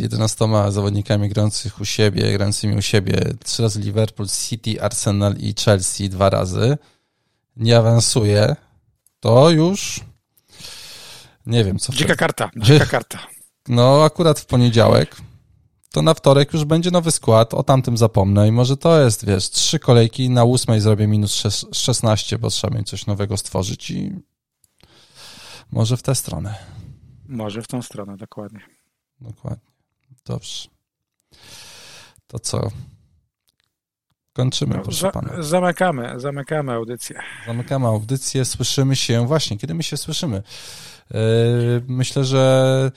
[0.00, 6.08] 11 zawodnikami grających u siebie, grającymi u siebie, trzy razy Liverpool, City, Arsenal i Chelsea
[6.08, 6.78] dwa razy,
[7.56, 8.56] nie awansuje,
[9.20, 10.00] to już
[11.46, 11.92] nie wiem co.
[11.92, 13.18] Dzika karta, dzika karta.
[13.68, 15.16] No akurat w poniedziałek,
[15.90, 19.50] to na wtorek już będzie nowy skład, o tamtym zapomnę i może to jest, wiesz,
[19.50, 21.42] trzy kolejki, na ósmej zrobię minus
[21.72, 24.12] 16, bo trzeba mieć coś nowego stworzyć i
[25.70, 26.54] może w tę stronę.
[27.28, 28.60] Może w tą stronę, dokładnie.
[29.20, 29.70] Dokładnie.
[30.24, 30.68] Dobrze.
[32.26, 32.70] To co?
[34.36, 35.42] Kończymy, no, proszę pana.
[35.42, 37.20] Zamykamy, zamykamy audycję.
[37.46, 39.58] Zamykamy audycję, słyszymy się właśnie.
[39.58, 40.42] Kiedy my się słyszymy?
[41.10, 41.18] Yy,
[41.88, 42.90] myślę, że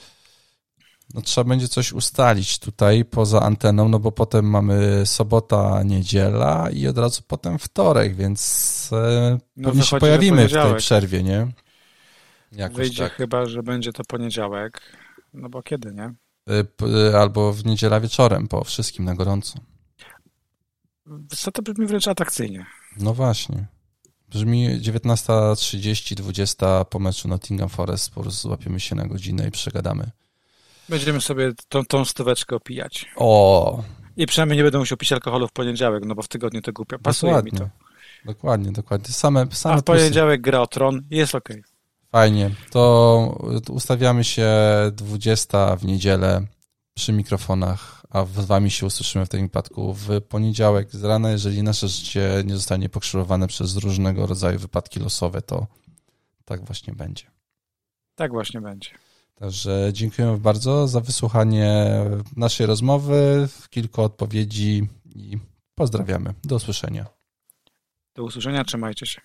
[1.14, 6.86] no, trzeba będzie coś ustalić tutaj poza anteną, no bo potem mamy sobota, niedziela i
[6.86, 11.46] od razu potem wtorek, więc yy, no, pewnie się pojawimy w tej przerwie, nie?
[12.52, 13.12] Jakoś Wyjdzie tak.
[13.12, 14.80] chyba, że będzie to poniedziałek,
[15.34, 16.14] no bo kiedy, nie?
[16.46, 19.69] Yy, albo w niedziela wieczorem, po wszystkim na gorąco.
[21.28, 22.66] Co to brzmi wręcz atrakcyjnie.
[22.96, 23.66] No właśnie.
[24.30, 30.10] Brzmi 19.30, 20 po meczu Nottingham Forest, po prostu złapiemy się na godzinę i przegadamy.
[30.88, 33.06] Będziemy sobie tą, tą stóweczkę opijać.
[33.16, 33.82] O!
[34.16, 36.98] I przynajmniej nie będę musiał pić alkoholu w poniedziałek, no bo w tygodniu to głupio.
[36.98, 37.52] Pasuje dokładnie.
[37.52, 37.68] mi to.
[38.24, 39.14] Dokładnie, dokładnie.
[39.14, 41.48] Same, same A w poniedziałek gra o tron, jest ok.
[42.12, 42.50] Fajnie.
[42.70, 43.38] To
[43.68, 44.50] ustawiamy się
[44.92, 46.46] 20 w niedzielę
[47.00, 51.30] przy mikrofonach, a z Wami się usłyszymy w tym wypadku w poniedziałek z rana.
[51.30, 55.66] Jeżeli nasze życie nie zostanie pokrzyżowane przez różnego rodzaju wypadki losowe, to
[56.44, 57.24] tak właśnie będzie.
[58.14, 58.90] Tak właśnie będzie.
[59.34, 61.86] Także dziękujemy bardzo za wysłuchanie
[62.36, 65.38] naszej rozmowy, kilka odpowiedzi i
[65.74, 66.34] pozdrawiamy.
[66.44, 67.06] Do usłyszenia.
[68.14, 69.20] Do usłyszenia, trzymajcie się.